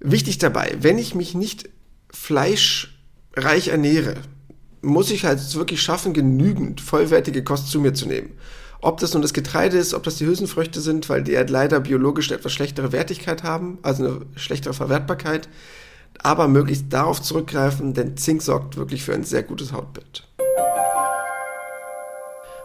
Wichtig 0.01 0.39
dabei, 0.39 0.77
wenn 0.81 0.99
ich 0.99 1.15
mich 1.15 1.35
nicht 1.35 1.71
fleischreich 2.11 3.69
ernähre, 3.69 4.15
muss 4.83 5.11
ich 5.11 5.25
halt 5.25 5.55
wirklich 5.55 5.83
schaffen, 5.83 6.13
genügend 6.13 6.81
vollwertige 6.81 7.43
Kost 7.43 7.71
zu 7.71 7.81
mir 7.81 7.95
zu 7.95 8.07
nehmen. 8.07 8.33
Ob 8.83 9.01
das 9.01 9.15
nun 9.15 9.23
das 9.23 9.33
Getreide 9.33 9.79
ist, 9.79 9.95
ob 9.95 10.03
das 10.03 10.17
die 10.17 10.27
Hülsenfrüchte 10.27 10.81
sind, 10.81 11.09
weil 11.09 11.23
die 11.23 11.37
halt 11.37 11.51
leider 11.51 11.81
biologisch 11.81 12.29
eine 12.29 12.39
etwas 12.39 12.53
schlechtere 12.53 12.93
Wertigkeit 12.93 13.43
haben, 13.43 13.79
also 13.83 14.05
eine 14.05 14.21
schlechtere 14.37 14.75
Verwertbarkeit, 14.75 15.49
aber 16.23 16.47
möglichst 16.47 16.93
darauf 16.93 17.21
zurückgreifen, 17.23 17.95
denn 17.95 18.17
Zink 18.17 18.43
sorgt 18.43 18.77
wirklich 18.77 19.03
für 19.03 19.15
ein 19.15 19.25
sehr 19.25 19.43
gutes 19.43 19.73
Hautbild. 19.73 20.29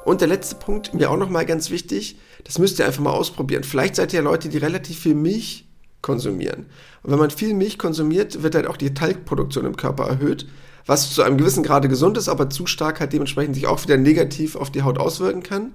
Und 0.03 0.19
der 0.21 0.27
letzte 0.27 0.55
Punkt, 0.55 0.93
mir 0.93 1.09
auch 1.09 1.17
nochmal 1.17 1.45
ganz 1.45 1.69
wichtig, 1.69 2.17
das 2.43 2.59
müsst 2.59 2.79
ihr 2.79 2.85
einfach 2.85 3.01
mal 3.01 3.11
ausprobieren. 3.11 3.63
Vielleicht 3.63 3.95
seid 3.95 4.13
ihr 4.13 4.21
Leute, 4.21 4.49
die 4.49 4.57
relativ 4.57 4.99
viel 4.99 5.15
Milch 5.15 5.70
konsumieren. 6.01 6.65
Und 7.03 7.11
wenn 7.11 7.19
man 7.19 7.31
viel 7.31 7.53
Milch 7.53 7.77
konsumiert, 7.77 8.43
wird 8.43 8.55
halt 8.55 8.67
auch 8.67 8.77
die 8.77 8.93
Talgproduktion 8.93 9.65
im 9.65 9.77
Körper 9.77 10.05
erhöht, 10.05 10.47
was 10.85 11.13
zu 11.13 11.21
einem 11.21 11.37
gewissen 11.37 11.63
Grade 11.63 11.87
gesund 11.87 12.17
ist, 12.17 12.29
aber 12.29 12.49
zu 12.49 12.65
stark 12.65 12.99
halt 12.99 13.13
dementsprechend 13.13 13.55
sich 13.55 13.67
auch 13.67 13.83
wieder 13.83 13.97
negativ 13.97 14.55
auf 14.55 14.71
die 14.71 14.83
Haut 14.83 14.97
auswirken 14.97 15.43
kann. 15.43 15.73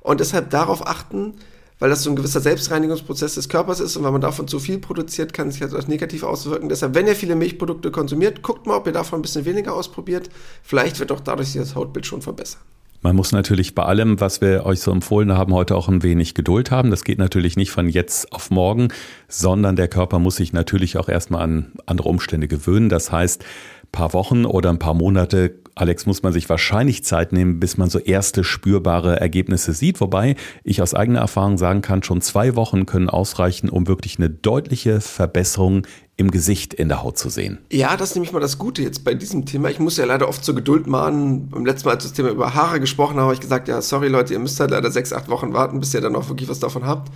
Und 0.00 0.20
deshalb 0.20 0.50
darauf 0.50 0.86
achten, 0.86 1.34
weil 1.78 1.90
das 1.90 2.02
so 2.02 2.10
ein 2.10 2.16
gewisser 2.16 2.40
Selbstreinigungsprozess 2.40 3.34
des 3.34 3.48
Körpers 3.48 3.80
ist 3.80 3.96
und 3.96 4.04
wenn 4.04 4.12
man 4.12 4.22
davon 4.22 4.48
zu 4.48 4.58
viel 4.58 4.78
produziert, 4.78 5.34
kann 5.34 5.50
sich 5.50 5.60
das 5.60 5.88
negativ 5.88 6.22
auswirken. 6.22 6.68
Deshalb, 6.68 6.94
wenn 6.94 7.06
ihr 7.06 7.14
viele 7.14 7.36
Milchprodukte 7.36 7.90
konsumiert, 7.90 8.42
guckt 8.42 8.66
mal, 8.66 8.76
ob 8.76 8.86
ihr 8.86 8.92
davon 8.92 9.18
ein 9.18 9.22
bisschen 9.22 9.44
weniger 9.44 9.74
ausprobiert. 9.74 10.30
Vielleicht 10.62 11.00
wird 11.00 11.12
auch 11.12 11.20
dadurch 11.20 11.52
das 11.52 11.74
Hautbild 11.74 12.06
schon 12.06 12.22
verbessern. 12.22 12.62
Man 13.02 13.16
muss 13.16 13.32
natürlich 13.32 13.74
bei 13.74 13.82
allem, 13.84 14.20
was 14.20 14.40
wir 14.40 14.66
euch 14.66 14.80
so 14.80 14.90
empfohlen 14.90 15.32
haben, 15.32 15.54
heute 15.54 15.76
auch 15.76 15.88
ein 15.88 16.02
wenig 16.02 16.34
Geduld 16.34 16.70
haben. 16.70 16.90
Das 16.90 17.04
geht 17.04 17.18
natürlich 17.18 17.56
nicht 17.56 17.70
von 17.70 17.88
jetzt 17.88 18.32
auf 18.32 18.50
morgen, 18.50 18.88
sondern 19.28 19.76
der 19.76 19.88
Körper 19.88 20.18
muss 20.18 20.36
sich 20.36 20.52
natürlich 20.52 20.96
auch 20.96 21.08
erstmal 21.08 21.42
an 21.42 21.72
andere 21.86 22.08
Umstände 22.08 22.48
gewöhnen. 22.48 22.88
Das 22.88 23.12
heißt, 23.12 23.44
paar 23.92 24.12
Wochen 24.12 24.44
oder 24.44 24.70
ein 24.70 24.78
paar 24.78 24.94
Monate 24.94 25.56
Alex, 25.78 26.06
muss 26.06 26.22
man 26.22 26.32
sich 26.32 26.48
wahrscheinlich 26.48 27.04
Zeit 27.04 27.34
nehmen, 27.34 27.60
bis 27.60 27.76
man 27.76 27.90
so 27.90 27.98
erste 27.98 28.44
spürbare 28.44 29.20
Ergebnisse 29.20 29.74
sieht. 29.74 30.00
Wobei 30.00 30.34
ich 30.64 30.80
aus 30.80 30.94
eigener 30.94 31.20
Erfahrung 31.20 31.58
sagen 31.58 31.82
kann, 31.82 32.02
schon 32.02 32.22
zwei 32.22 32.56
Wochen 32.56 32.86
können 32.86 33.10
ausreichen, 33.10 33.68
um 33.68 33.86
wirklich 33.86 34.18
eine 34.18 34.30
deutliche 34.30 35.02
Verbesserung 35.02 35.86
im 36.18 36.30
Gesicht 36.30 36.72
in 36.72 36.88
der 36.88 37.02
Haut 37.02 37.18
zu 37.18 37.28
sehen. 37.28 37.58
Ja, 37.70 37.96
das 37.96 38.10
ist 38.10 38.14
nämlich 38.14 38.32
mal 38.32 38.40
das 38.40 38.56
Gute 38.58 38.82
jetzt 38.82 39.04
bei 39.04 39.12
diesem 39.12 39.44
Thema. 39.44 39.68
Ich 39.68 39.78
muss 39.78 39.98
ja 39.98 40.06
leider 40.06 40.28
oft 40.28 40.44
zur 40.44 40.54
Geduld 40.54 40.86
mahnen. 40.86 41.50
Beim 41.50 41.66
letzten 41.66 41.88
Mal, 41.88 41.94
als 41.94 42.04
das 42.04 42.14
Thema 42.14 42.30
über 42.30 42.54
Haare 42.54 42.80
gesprochen 42.80 43.16
habe, 43.16 43.24
habe 43.24 43.34
ich 43.34 43.40
gesagt, 43.40 43.68
ja, 43.68 43.82
sorry 43.82 44.08
Leute, 44.08 44.32
ihr 44.32 44.38
müsst 44.38 44.58
halt 44.58 44.70
leider 44.70 44.90
sechs, 44.90 45.12
acht 45.12 45.28
Wochen 45.28 45.52
warten, 45.52 45.78
bis 45.78 45.92
ihr 45.92 46.00
dann 46.00 46.16
auch 46.16 46.28
wirklich 46.28 46.48
was 46.48 46.58
davon 46.58 46.86
habt. 46.86 47.12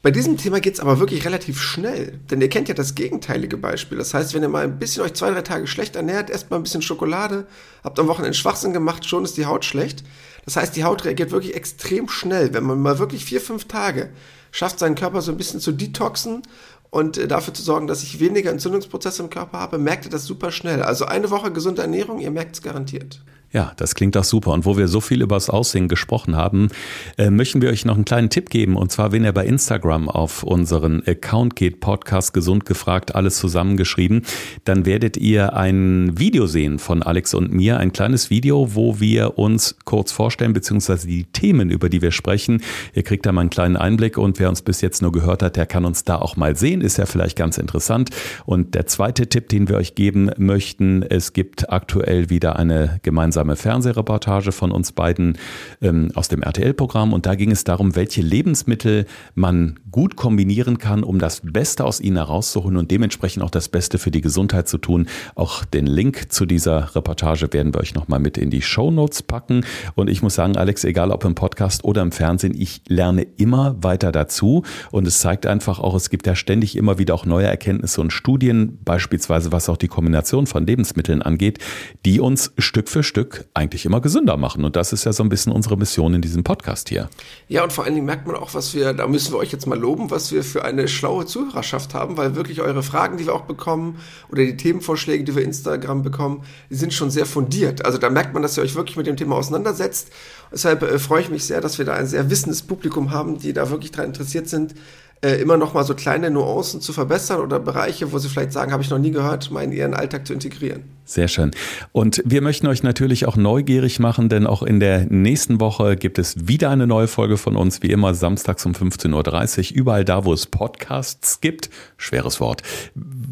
Bei 0.00 0.12
diesem 0.12 0.36
Thema 0.36 0.60
geht 0.60 0.74
es 0.74 0.80
aber 0.80 1.00
wirklich 1.00 1.24
relativ 1.24 1.60
schnell, 1.60 2.20
denn 2.30 2.40
ihr 2.40 2.48
kennt 2.48 2.68
ja 2.68 2.74
das 2.74 2.94
gegenteilige 2.94 3.56
Beispiel. 3.56 3.98
Das 3.98 4.14
heißt, 4.14 4.32
wenn 4.32 4.42
ihr 4.42 4.48
mal 4.48 4.62
ein 4.62 4.78
bisschen 4.78 5.02
euch 5.02 5.14
zwei, 5.14 5.30
drei 5.32 5.42
Tage 5.42 5.66
schlecht 5.66 5.96
ernährt, 5.96 6.30
esst 6.30 6.50
mal 6.50 6.56
ein 6.56 6.62
bisschen 6.62 6.82
Schokolade, 6.82 7.48
habt 7.82 7.98
am 7.98 8.06
Wochenende 8.06 8.36
Schwachsinn 8.36 8.72
gemacht, 8.72 9.06
schon 9.06 9.24
ist 9.24 9.36
die 9.36 9.46
Haut 9.46 9.64
schlecht. 9.64 10.04
Das 10.44 10.54
heißt, 10.54 10.76
die 10.76 10.84
Haut 10.84 11.04
reagiert 11.04 11.32
wirklich 11.32 11.56
extrem 11.56 12.08
schnell. 12.08 12.54
Wenn 12.54 12.64
man 12.64 12.80
mal 12.80 13.00
wirklich 13.00 13.24
vier, 13.24 13.40
fünf 13.40 13.64
Tage 13.64 14.10
schafft, 14.52 14.78
seinen 14.78 14.94
Körper 14.94 15.20
so 15.20 15.32
ein 15.32 15.36
bisschen 15.36 15.60
zu 15.60 15.72
detoxen 15.72 16.42
und 16.90 17.18
äh, 17.18 17.28
dafür 17.28 17.54
zu 17.54 17.62
sorgen, 17.62 17.86
dass 17.86 18.02
ich 18.02 18.20
weniger 18.20 18.50
Entzündungsprozesse 18.50 19.22
im 19.22 19.30
Körper 19.30 19.58
habe, 19.58 19.78
merkt 19.78 20.06
ihr 20.06 20.10
das 20.10 20.24
super 20.24 20.50
schnell. 20.50 20.82
Also 20.82 21.04
eine 21.04 21.30
Woche 21.30 21.52
gesunde 21.52 21.82
Ernährung, 21.82 22.20
ihr 22.20 22.30
merkt 22.30 22.56
es 22.56 22.62
garantiert. 22.62 23.22
Ja, 23.50 23.72
das 23.76 23.94
klingt 23.94 24.14
doch 24.14 24.24
super. 24.24 24.52
Und 24.52 24.66
wo 24.66 24.76
wir 24.76 24.88
so 24.88 25.00
viel 25.00 25.22
über 25.22 25.36
das 25.36 25.48
Aussehen 25.48 25.88
gesprochen 25.88 26.36
haben, 26.36 26.68
äh, 27.16 27.30
möchten 27.30 27.62
wir 27.62 27.70
euch 27.70 27.86
noch 27.86 27.94
einen 27.94 28.04
kleinen 28.04 28.28
Tipp 28.28 28.50
geben. 28.50 28.76
Und 28.76 28.92
zwar, 28.92 29.10
wenn 29.10 29.24
ihr 29.24 29.32
bei 29.32 29.46
Instagram 29.46 30.10
auf 30.10 30.42
unseren 30.42 31.02
Account 31.06 31.56
geht, 31.56 31.80
Podcast 31.80 32.34
Gesund 32.34 32.66
gefragt, 32.66 33.14
alles 33.14 33.38
zusammengeschrieben, 33.38 34.26
dann 34.64 34.84
werdet 34.84 35.16
ihr 35.16 35.56
ein 35.56 36.18
Video 36.18 36.46
sehen 36.46 36.78
von 36.78 37.02
Alex 37.02 37.32
und 37.32 37.50
mir. 37.50 37.78
Ein 37.78 37.92
kleines 37.92 38.28
Video, 38.28 38.74
wo 38.74 39.00
wir 39.00 39.38
uns 39.38 39.76
kurz 39.86 40.12
vorstellen, 40.12 40.52
beziehungsweise 40.52 41.06
die 41.06 41.24
Themen, 41.24 41.70
über 41.70 41.88
die 41.88 42.02
wir 42.02 42.12
sprechen. 42.12 42.62
Ihr 42.92 43.02
kriegt 43.02 43.24
da 43.24 43.32
mal 43.32 43.40
einen 43.40 43.50
kleinen 43.50 43.78
Einblick. 43.78 44.18
Und 44.18 44.38
wer 44.38 44.50
uns 44.50 44.60
bis 44.60 44.82
jetzt 44.82 45.00
nur 45.00 45.12
gehört 45.12 45.42
hat, 45.42 45.56
der 45.56 45.64
kann 45.64 45.86
uns 45.86 46.04
da 46.04 46.16
auch 46.16 46.36
mal 46.36 46.54
sehen. 46.54 46.82
Ist 46.82 46.98
ja 46.98 47.06
vielleicht 47.06 47.36
ganz 47.36 47.56
interessant. 47.56 48.10
Und 48.44 48.74
der 48.74 48.86
zweite 48.86 49.26
Tipp, 49.26 49.48
den 49.48 49.70
wir 49.70 49.78
euch 49.78 49.94
geben 49.94 50.30
möchten, 50.36 51.02
es 51.02 51.32
gibt 51.32 51.72
aktuell 51.72 52.28
wieder 52.28 52.58
eine 52.58 53.00
gemeinsame 53.02 53.37
gemeinsame 53.38 53.56
Fernsehreportage 53.56 54.52
von 54.52 54.72
uns 54.72 54.92
beiden 54.92 55.38
ähm, 55.80 56.10
aus 56.14 56.28
dem 56.28 56.42
RTL-Programm 56.42 57.12
und 57.12 57.26
da 57.26 57.34
ging 57.34 57.52
es 57.52 57.64
darum, 57.64 57.94
welche 57.94 58.20
Lebensmittel 58.20 59.06
man 59.34 59.78
gut 59.90 60.16
kombinieren 60.16 60.78
kann, 60.78 61.04
um 61.04 61.18
das 61.18 61.42
Beste 61.44 61.84
aus 61.84 62.00
ihnen 62.00 62.16
herauszuholen 62.16 62.76
und 62.76 62.90
dementsprechend 62.90 63.42
auch 63.42 63.50
das 63.50 63.68
Beste 63.68 63.98
für 63.98 64.10
die 64.10 64.20
Gesundheit 64.20 64.68
zu 64.68 64.78
tun. 64.78 65.06
Auch 65.34 65.64
den 65.64 65.86
Link 65.86 66.32
zu 66.32 66.46
dieser 66.46 66.94
Reportage 66.94 67.52
werden 67.52 67.72
wir 67.74 67.80
euch 67.80 67.94
nochmal 67.94 68.18
mit 68.18 68.38
in 68.38 68.50
die 68.50 68.62
Show 68.62 68.90
Notes 68.90 69.22
packen. 69.22 69.64
Und 69.94 70.10
ich 70.10 70.22
muss 70.22 70.34
sagen, 70.34 70.56
Alex, 70.56 70.84
egal 70.84 71.10
ob 71.10 71.24
im 71.24 71.34
Podcast 71.34 71.84
oder 71.84 72.02
im 72.02 72.12
Fernsehen, 72.12 72.54
ich 72.58 72.82
lerne 72.88 73.22
immer 73.22 73.76
weiter 73.82 74.12
dazu. 74.12 74.64
Und 74.90 75.06
es 75.06 75.20
zeigt 75.20 75.46
einfach 75.46 75.78
auch, 75.78 75.94
es 75.94 76.10
gibt 76.10 76.26
ja 76.26 76.34
ständig 76.34 76.76
immer 76.76 76.98
wieder 76.98 77.14
auch 77.14 77.24
neue 77.24 77.46
Erkenntnisse 77.46 78.00
und 78.00 78.12
Studien, 78.12 78.78
beispielsweise 78.84 79.52
was 79.52 79.68
auch 79.68 79.76
die 79.76 79.88
Kombination 79.88 80.46
von 80.46 80.66
Lebensmitteln 80.66 81.22
angeht, 81.22 81.58
die 82.04 82.20
uns 82.20 82.52
Stück 82.58 82.88
für 82.88 83.02
Stück 83.02 83.27
eigentlich 83.54 83.84
immer 83.84 84.00
gesünder 84.00 84.36
machen. 84.36 84.64
Und 84.64 84.76
das 84.76 84.92
ist 84.92 85.04
ja 85.04 85.12
so 85.12 85.22
ein 85.22 85.28
bisschen 85.28 85.52
unsere 85.52 85.76
Mission 85.76 86.14
in 86.14 86.22
diesem 86.22 86.44
Podcast 86.44 86.88
hier. 86.88 87.08
Ja, 87.48 87.64
und 87.64 87.72
vor 87.72 87.84
allen 87.84 87.94
Dingen 87.94 88.06
merkt 88.06 88.26
man 88.26 88.36
auch, 88.36 88.54
was 88.54 88.74
wir, 88.74 88.92
da 88.92 89.06
müssen 89.06 89.32
wir 89.32 89.38
euch 89.38 89.52
jetzt 89.52 89.66
mal 89.66 89.78
loben, 89.78 90.10
was 90.10 90.32
wir 90.32 90.42
für 90.42 90.64
eine 90.64 90.88
schlaue 90.88 91.26
Zuhörerschaft 91.26 91.94
haben, 91.94 92.16
weil 92.16 92.36
wirklich 92.36 92.60
eure 92.60 92.82
Fragen, 92.82 93.16
die 93.16 93.26
wir 93.26 93.34
auch 93.34 93.46
bekommen 93.46 93.98
oder 94.30 94.44
die 94.44 94.56
Themenvorschläge, 94.56 95.24
die 95.24 95.34
wir 95.34 95.42
Instagram 95.42 96.02
bekommen, 96.02 96.42
die 96.70 96.76
sind 96.76 96.92
schon 96.92 97.10
sehr 97.10 97.26
fundiert. 97.26 97.84
Also 97.84 97.98
da 97.98 98.10
merkt 98.10 98.34
man, 98.34 98.42
dass 98.42 98.56
ihr 98.56 98.62
euch 98.62 98.74
wirklich 98.74 98.96
mit 98.96 99.06
dem 99.06 99.16
Thema 99.16 99.36
auseinandersetzt. 99.36 100.10
Deshalb 100.52 100.82
äh, 100.82 100.98
freue 100.98 101.22
ich 101.22 101.30
mich 101.30 101.44
sehr, 101.44 101.60
dass 101.60 101.78
wir 101.78 101.84
da 101.84 101.94
ein 101.94 102.06
sehr 102.06 102.30
wissendes 102.30 102.62
Publikum 102.62 103.10
haben, 103.10 103.38
die 103.38 103.52
da 103.52 103.70
wirklich 103.70 103.92
daran 103.92 104.06
interessiert 104.06 104.48
sind, 104.48 104.74
äh, 105.22 105.40
immer 105.40 105.56
noch 105.56 105.74
mal 105.74 105.84
so 105.84 105.94
kleine 105.94 106.30
Nuancen 106.30 106.80
zu 106.80 106.92
verbessern 106.92 107.40
oder 107.40 107.58
Bereiche, 107.58 108.12
wo 108.12 108.18
sie 108.18 108.28
vielleicht 108.28 108.52
sagen, 108.52 108.72
habe 108.72 108.82
ich 108.82 108.90
noch 108.90 108.98
nie 108.98 109.10
gehört, 109.10 109.50
mal 109.50 109.64
in 109.64 109.72
ihren 109.72 109.94
Alltag 109.94 110.26
zu 110.26 110.32
integrieren. 110.32 110.84
Sehr 111.04 111.28
schön. 111.28 111.52
Und 111.92 112.22
wir 112.24 112.42
möchten 112.42 112.66
euch 112.66 112.82
natürlich 112.82 113.26
auch 113.26 113.36
neugierig 113.36 113.98
machen, 113.98 114.28
denn 114.28 114.46
auch 114.46 114.62
in 114.62 114.78
der 114.78 115.06
nächsten 115.06 115.58
Woche 115.58 115.96
gibt 115.96 116.18
es 116.18 116.48
wieder 116.48 116.70
eine 116.70 116.86
neue 116.86 117.08
Folge 117.08 117.36
von 117.36 117.56
uns, 117.56 117.82
wie 117.82 117.90
immer 117.90 118.14
samstags 118.14 118.64
um 118.66 118.72
15.30 118.72 119.72
Uhr, 119.72 119.76
überall 119.76 120.04
da, 120.04 120.24
wo 120.24 120.32
es 120.32 120.46
Podcasts 120.46 121.40
gibt. 121.40 121.70
Schweres 121.96 122.40
Wort. 122.40 122.62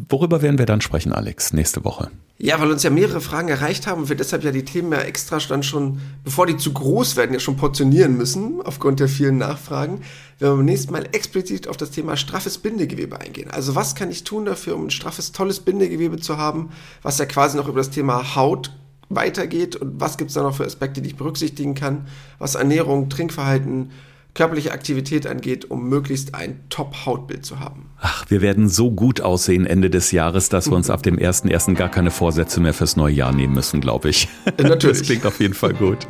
Worüber 0.09 0.41
werden 0.41 0.57
wir 0.57 0.65
dann 0.65 0.81
sprechen, 0.81 1.13
Alex, 1.13 1.53
nächste 1.53 1.85
Woche? 1.85 2.09
Ja, 2.39 2.59
weil 2.61 2.69
uns 2.69 2.83
ja 2.83 2.91
mehrere 2.91 3.19
Fragen 3.19 3.49
erreicht 3.49 3.87
haben 3.87 4.01
und 4.01 4.09
wir 4.09 4.15
deshalb 4.15 4.43
ja 4.43 4.51
die 4.51 4.63
Themen 4.63 4.91
ja 4.91 4.99
extra 4.99 5.39
dann 5.49 5.63
schon, 5.63 5.99
bevor 6.23 6.45
die 6.45 6.57
zu 6.57 6.71
groß 6.71 7.15
werden, 7.15 7.33
ja 7.33 7.39
schon 7.39 7.57
portionieren 7.57 8.15
müssen, 8.15 8.61
aufgrund 8.63 8.99
der 8.99 9.07
vielen 9.07 9.39
Nachfragen, 9.39 10.01
werden 10.37 10.53
wir 10.53 10.57
beim 10.57 10.65
nächsten 10.65 10.91
Mal 10.91 11.07
explizit 11.13 11.67
auf 11.67 11.76
das 11.77 11.91
Thema 11.91 12.17
straffes 12.17 12.57
Bindegewebe 12.57 13.19
eingehen. 13.19 13.49
Also 13.49 13.75
was 13.75 13.95
kann 13.95 14.11
ich 14.11 14.23
tun 14.23 14.45
dafür, 14.45 14.75
um 14.75 14.85
ein 14.85 14.91
straffes, 14.91 15.31
tolles 15.31 15.59
Bindegewebe 15.59 16.17
zu 16.17 16.37
haben, 16.37 16.69
was 17.01 17.17
ja 17.17 17.25
quasi 17.25 17.57
noch 17.57 17.67
über 17.67 17.79
das 17.79 17.89
Thema 17.89 18.35
Haut 18.35 18.71
weitergeht 19.09 19.75
und 19.75 19.99
was 19.99 20.17
gibt's 20.17 20.33
da 20.33 20.43
noch 20.43 20.55
für 20.55 20.65
Aspekte, 20.65 21.01
die 21.01 21.09
ich 21.09 21.15
berücksichtigen 21.15 21.75
kann, 21.75 22.07
was 22.39 22.55
Ernährung, 22.55 23.09
Trinkverhalten, 23.09 23.91
körperliche 24.37 24.71
Aktivität 24.71 25.25
angeht, 25.25 25.69
um 25.71 25.89
möglichst 25.89 26.35
ein 26.35 26.59
Top-Hautbild 26.69 27.43
zu 27.43 27.59
haben. 27.59 27.89
Ach, 27.99 28.23
wir 28.29 28.41
werden 28.41 28.69
so 28.69 28.91
gut 28.91 29.19
aussehen 29.19 29.65
Ende 29.65 29.89
des 29.89 30.11
Jahres, 30.11 30.47
dass 30.49 30.69
wir 30.69 30.77
uns 30.77 30.91
ab 30.91 31.01
dem 31.01 31.17
1.1. 31.17 31.73
gar 31.73 31.89
keine 31.89 32.11
Vorsätze 32.11 32.61
mehr 32.61 32.75
fürs 32.75 32.95
neue 32.95 33.15
Jahr 33.15 33.33
nehmen 33.33 33.55
müssen, 33.55 33.81
glaube 33.81 34.09
ich. 34.09 34.29
Natürlich. 34.61 34.99
Das 34.99 35.01
klingt 35.01 35.25
auf 35.25 35.39
jeden 35.39 35.55
Fall 35.55 35.73
gut. 35.73 36.07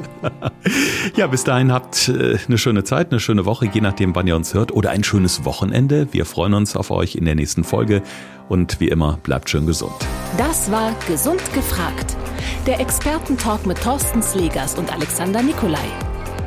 Ja, 1.15 1.27
bis 1.27 1.45
dahin 1.45 1.71
habt 1.71 2.09
äh, 2.09 2.37
eine 2.47 2.57
schöne 2.57 2.83
Zeit, 2.83 3.11
eine 3.11 3.21
schöne 3.21 3.45
Woche, 3.45 3.69
je 3.73 3.79
nachdem, 3.79 4.13
wann 4.13 4.27
ihr 4.27 4.35
uns 4.35 4.53
hört, 4.53 4.73
oder 4.73 4.89
ein 4.89 5.03
schönes 5.03 5.45
Wochenende. 5.45 6.09
Wir 6.11 6.25
freuen 6.25 6.53
uns 6.53 6.75
auf 6.75 6.91
euch 6.91 7.15
in 7.15 7.23
der 7.23 7.35
nächsten 7.35 7.63
Folge 7.63 8.03
und 8.49 8.81
wie 8.81 8.89
immer, 8.89 9.17
bleibt 9.23 9.49
schön 9.49 9.65
gesund. 9.65 9.95
Das 10.37 10.69
war 10.69 10.93
Gesund 11.07 11.41
gefragt. 11.53 12.17
Der 12.65 12.81
Expertentalk 12.81 13.65
mit 13.65 13.81
Thorsten 13.81 14.21
Slegers 14.21 14.75
und 14.75 14.91
Alexander 14.91 15.41
Nikolai. 15.41 15.87